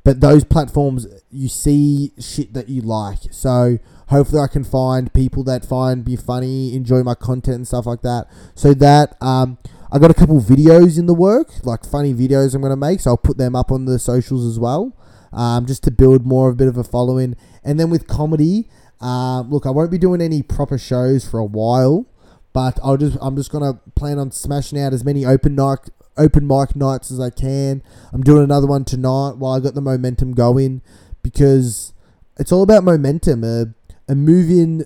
But 0.03 0.21
those 0.21 0.43
platforms 0.43 1.05
you 1.29 1.49
see 1.49 2.13
shit 2.19 2.53
that 2.53 2.69
you 2.69 2.81
like. 2.81 3.19
So 3.31 3.77
hopefully 4.07 4.41
I 4.41 4.47
can 4.47 4.63
find 4.63 5.13
people 5.13 5.43
that 5.43 5.65
find 5.65 6.05
me 6.05 6.15
funny, 6.15 6.73
enjoy 6.73 7.03
my 7.03 7.15
content 7.15 7.55
and 7.55 7.67
stuff 7.67 7.85
like 7.85 8.01
that. 8.01 8.27
So 8.55 8.73
that 8.75 9.15
um 9.21 9.57
I 9.91 9.97
got 9.97 10.11
a 10.11 10.13
couple 10.13 10.39
videos 10.39 10.99
in 10.99 11.07
the 11.07 11.15
work, 11.15 11.49
like 11.63 11.83
funny 11.83 12.13
videos 12.13 12.53
I'm 12.53 12.61
to 12.61 12.75
make, 12.75 12.99
so 12.99 13.11
I'll 13.11 13.17
put 13.17 13.37
them 13.37 13.55
up 13.55 13.71
on 13.71 13.85
the 13.85 13.97
socials 13.97 14.45
as 14.45 14.59
well, 14.59 14.95
um, 15.33 15.65
just 15.65 15.83
to 15.83 15.91
build 15.91 16.27
more 16.27 16.49
of 16.49 16.53
a 16.53 16.57
bit 16.57 16.67
of 16.67 16.77
a 16.77 16.83
following. 16.83 17.35
And 17.63 17.79
then 17.79 17.89
with 17.89 18.07
comedy, 18.07 18.69
um, 19.01 19.49
look, 19.49 19.65
I 19.65 19.71
won't 19.71 19.89
be 19.89 19.97
doing 19.97 20.21
any 20.21 20.43
proper 20.43 20.77
shows 20.77 21.27
for 21.27 21.39
a 21.39 21.45
while, 21.45 22.05
but 22.53 22.79
I'll 22.83 22.97
just 22.97 23.17
I'm 23.21 23.35
just 23.35 23.51
gonna 23.51 23.75
plan 23.95 24.19
on 24.19 24.31
smashing 24.31 24.79
out 24.79 24.93
as 24.93 25.03
many 25.03 25.25
open 25.25 25.55
night 25.55 25.89
open 26.17 26.45
mic 26.45 26.75
nights 26.75 27.11
as 27.11 27.19
I 27.19 27.29
can. 27.29 27.81
I'm 28.11 28.21
doing 28.21 28.43
another 28.43 28.67
one 28.67 28.85
tonight 28.85 29.37
while 29.37 29.53
I 29.53 29.59
got 29.59 29.73
the 29.73 29.81
momentum 29.81 30.33
going 30.33 30.81
because 31.23 31.93
it's 32.37 32.51
all 32.51 32.61
about 32.61 32.83
momentum. 32.83 33.43
A, 33.43 33.73
a 34.07 34.15
moving 34.15 34.83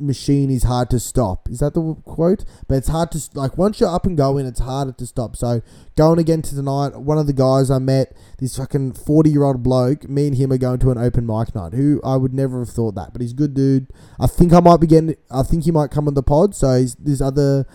machine 0.00 0.50
is 0.50 0.64
hard 0.64 0.90
to 0.90 0.98
stop. 0.98 1.48
Is 1.48 1.60
that 1.60 1.74
the 1.74 1.94
quote? 2.04 2.44
But 2.68 2.76
it's 2.76 2.88
hard 2.88 3.12
to 3.12 3.20
like 3.34 3.58
once 3.58 3.80
you're 3.80 3.94
up 3.94 4.06
and 4.06 4.16
going, 4.16 4.46
it's 4.46 4.60
harder 4.60 4.92
to 4.92 5.06
stop. 5.06 5.36
So 5.36 5.62
going 5.96 6.18
again 6.18 6.42
to 6.42 6.54
tonight, 6.54 6.96
one 6.96 7.18
of 7.18 7.26
the 7.26 7.32
guys 7.32 7.70
I 7.70 7.78
met, 7.78 8.16
this 8.38 8.56
fucking 8.56 8.94
forty 8.94 9.30
year 9.30 9.44
old 9.44 9.62
bloke, 9.62 10.08
me 10.08 10.26
and 10.26 10.36
him 10.36 10.52
are 10.52 10.58
going 10.58 10.80
to 10.80 10.90
an 10.90 10.98
open 10.98 11.26
mic 11.26 11.54
night. 11.54 11.74
Who 11.74 12.00
I 12.04 12.16
would 12.16 12.34
never 12.34 12.60
have 12.60 12.70
thought 12.70 12.94
that, 12.94 13.12
but 13.12 13.20
he's 13.20 13.32
a 13.32 13.36
good 13.36 13.54
dude. 13.54 13.88
I 14.18 14.26
think 14.26 14.52
I 14.52 14.60
might 14.60 14.78
be 14.78 14.86
getting. 14.86 15.16
I 15.30 15.42
think 15.42 15.64
he 15.64 15.70
might 15.70 15.90
come 15.90 16.08
on 16.08 16.14
the 16.14 16.22
pod. 16.22 16.54
So 16.54 16.78
he's 16.78 16.94
this 16.96 17.20
other 17.20 17.66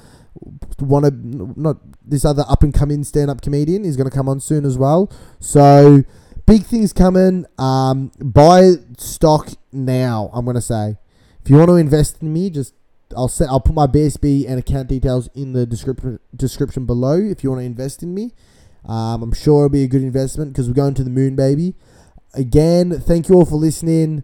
one 0.80 1.06
of 1.06 1.14
not 1.58 1.78
this 2.06 2.26
other 2.26 2.44
up 2.50 2.64
and 2.64 2.74
coming 2.74 3.04
stand 3.04 3.32
up 3.32 3.42
comedian 3.42 3.86
is 3.86 3.96
going 3.96 4.10
to 4.10 4.16
come 4.16 4.28
on 4.28 4.40
soon 4.40 4.66
as 4.66 4.78
well. 4.78 5.12
So 5.40 6.04
big 6.46 6.64
things 6.64 6.94
coming. 6.94 7.46
Um, 7.58 8.12
buy 8.20 8.74
stock 8.98 9.50
now. 9.72 10.30
I'm 10.34 10.46
going 10.46 10.56
to 10.56 10.62
say. 10.62 10.98
If 11.46 11.52
you 11.52 11.58
want 11.58 11.70
to 11.70 11.76
invest 11.76 12.24
in 12.24 12.34
me, 12.34 12.50
just 12.50 12.74
I'll 13.16 13.28
set 13.28 13.50
I'll 13.50 13.60
put 13.60 13.76
my 13.76 13.86
BSB 13.86 14.50
and 14.50 14.58
account 14.58 14.88
details 14.88 15.30
in 15.36 15.54
the 15.54 15.68
description 15.68 16.20
description 16.36 16.88
below. 16.88 17.20
If 17.20 17.44
you 17.44 17.52
want 17.52 17.62
to 17.62 17.66
invest 17.68 18.02
in 18.02 18.16
me, 18.16 18.32
um, 18.84 19.22
I'm 19.22 19.32
sure 19.32 19.66
it'll 19.66 19.70
be 19.70 19.84
a 19.84 19.88
good 19.88 20.02
investment 20.02 20.54
because 20.54 20.68
we're 20.68 20.74
going 20.74 20.96
to 20.96 21.04
the 21.04 21.12
moon, 21.12 21.36
baby. 21.36 21.76
Again, 22.34 23.00
thank 23.00 23.30
you 23.30 23.36
all 23.36 23.46
for 23.46 23.58
listening. 23.58 24.24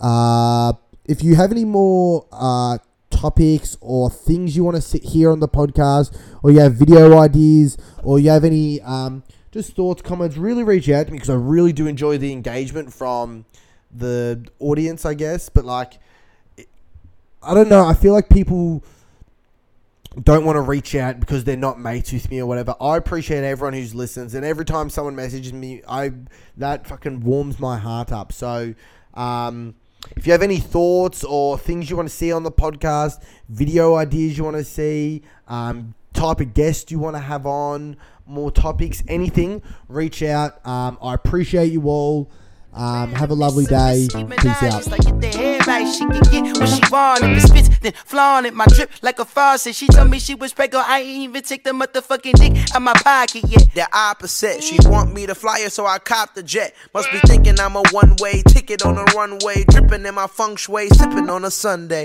Uh, 0.00 0.72
if 1.04 1.22
you 1.22 1.34
have 1.34 1.52
any 1.52 1.66
more 1.66 2.26
uh, 2.32 2.78
topics 3.10 3.76
or 3.82 4.08
things 4.08 4.56
you 4.56 4.64
want 4.64 4.76
to 4.76 4.82
sit 4.82 5.04
here 5.04 5.30
on 5.30 5.40
the 5.40 5.48
podcast, 5.48 6.18
or 6.42 6.50
you 6.50 6.60
have 6.60 6.76
video 6.76 7.18
ideas, 7.18 7.76
or 8.02 8.18
you 8.18 8.30
have 8.30 8.42
any 8.42 8.80
um, 8.80 9.22
just 9.52 9.76
thoughts, 9.76 10.00
comments, 10.00 10.38
really 10.38 10.62
reach 10.62 10.88
out 10.88 11.08
to 11.08 11.12
me 11.12 11.18
because 11.18 11.28
I 11.28 11.34
really 11.34 11.74
do 11.74 11.86
enjoy 11.86 12.16
the 12.16 12.32
engagement 12.32 12.90
from 12.90 13.44
the 13.94 14.48
audience, 14.60 15.04
I 15.04 15.12
guess. 15.12 15.50
But 15.50 15.66
like 15.66 16.00
I 17.44 17.54
don't 17.54 17.68
know. 17.68 17.84
I 17.84 17.94
feel 17.94 18.12
like 18.12 18.28
people 18.28 18.82
don't 20.22 20.44
want 20.44 20.56
to 20.56 20.60
reach 20.60 20.94
out 20.94 21.18
because 21.18 21.44
they're 21.44 21.56
not 21.56 21.78
mates 21.80 22.12
with 22.12 22.30
me 22.30 22.40
or 22.40 22.46
whatever. 22.46 22.74
I 22.80 22.96
appreciate 22.96 23.44
everyone 23.44 23.74
who's 23.74 23.94
listens, 23.94 24.34
and 24.34 24.44
every 24.44 24.64
time 24.64 24.88
someone 24.88 25.16
messages 25.16 25.52
me, 25.52 25.82
I 25.88 26.12
that 26.56 26.86
fucking 26.86 27.20
warms 27.20 27.58
my 27.58 27.78
heart 27.78 28.12
up. 28.12 28.32
So, 28.32 28.74
um, 29.14 29.74
if 30.16 30.26
you 30.26 30.32
have 30.32 30.42
any 30.42 30.58
thoughts 30.58 31.24
or 31.24 31.58
things 31.58 31.90
you 31.90 31.96
want 31.96 32.08
to 32.08 32.14
see 32.14 32.32
on 32.32 32.42
the 32.42 32.52
podcast, 32.52 33.22
video 33.48 33.96
ideas 33.96 34.38
you 34.38 34.44
want 34.44 34.56
to 34.56 34.64
see, 34.64 35.22
um, 35.48 35.94
type 36.12 36.40
of 36.40 36.54
guest 36.54 36.90
you 36.90 36.98
want 36.98 37.16
to 37.16 37.20
have 37.20 37.46
on, 37.46 37.96
more 38.26 38.50
topics, 38.50 39.02
anything, 39.08 39.62
reach 39.88 40.22
out. 40.22 40.64
Um, 40.66 40.98
I 41.02 41.14
appreciate 41.14 41.72
you 41.72 41.88
all. 41.88 42.30
Um, 42.74 43.12
have 43.12 43.30
a 43.30 43.34
lovely 43.34 43.66
day. 43.66 44.08
Peace 44.10 44.62
out. 44.64 44.86
Like 44.88 45.04
get 45.04 45.20
the 45.20 45.28
head 45.28 45.66
right, 45.66 45.86
she 45.92 46.04
can 46.04 46.22
get 46.30 46.58
what 46.58 46.68
she 46.68 46.82
want. 46.90 47.22
If 47.22 47.44
it 47.44 47.48
spits, 47.48 47.78
then 47.78 47.92
flaunt 47.92 48.46
it. 48.46 48.54
My 48.54 48.66
drip 48.66 48.90
like 49.00 49.18
a 49.20 49.24
faucet. 49.24 49.76
She 49.76 49.86
told 49.86 50.10
me 50.10 50.18
she 50.18 50.34
was 50.34 50.52
pregnant. 50.52 50.88
I 50.88 51.00
ain't 51.00 51.30
even 51.30 51.42
take 51.42 51.62
the 51.62 51.70
motherfucking 51.70 52.34
dick 52.34 52.74
out 52.74 52.82
my 52.82 52.92
pocket 52.94 53.44
yet. 53.48 53.72
The 53.74 53.86
opposite. 53.92 54.62
She 54.62 54.78
want 54.88 55.14
me 55.14 55.26
to 55.26 55.34
fly 55.34 55.60
her, 55.62 55.70
so 55.70 55.86
I 55.86 55.98
cop 55.98 56.34
the 56.34 56.42
jet. 56.42 56.74
Must 56.92 57.10
be 57.12 57.18
thinking 57.26 57.60
I'm 57.60 57.76
a 57.76 57.82
one 57.92 58.16
way 58.18 58.42
ticket 58.48 58.84
on 58.84 58.98
a 58.98 59.04
runway. 59.14 59.64
Dripping 59.68 60.04
in 60.04 60.14
my 60.14 60.26
feng 60.26 60.56
shui, 60.56 60.88
sipping 60.88 61.30
on 61.30 61.44
a 61.44 61.50
Sunday. 61.52 62.02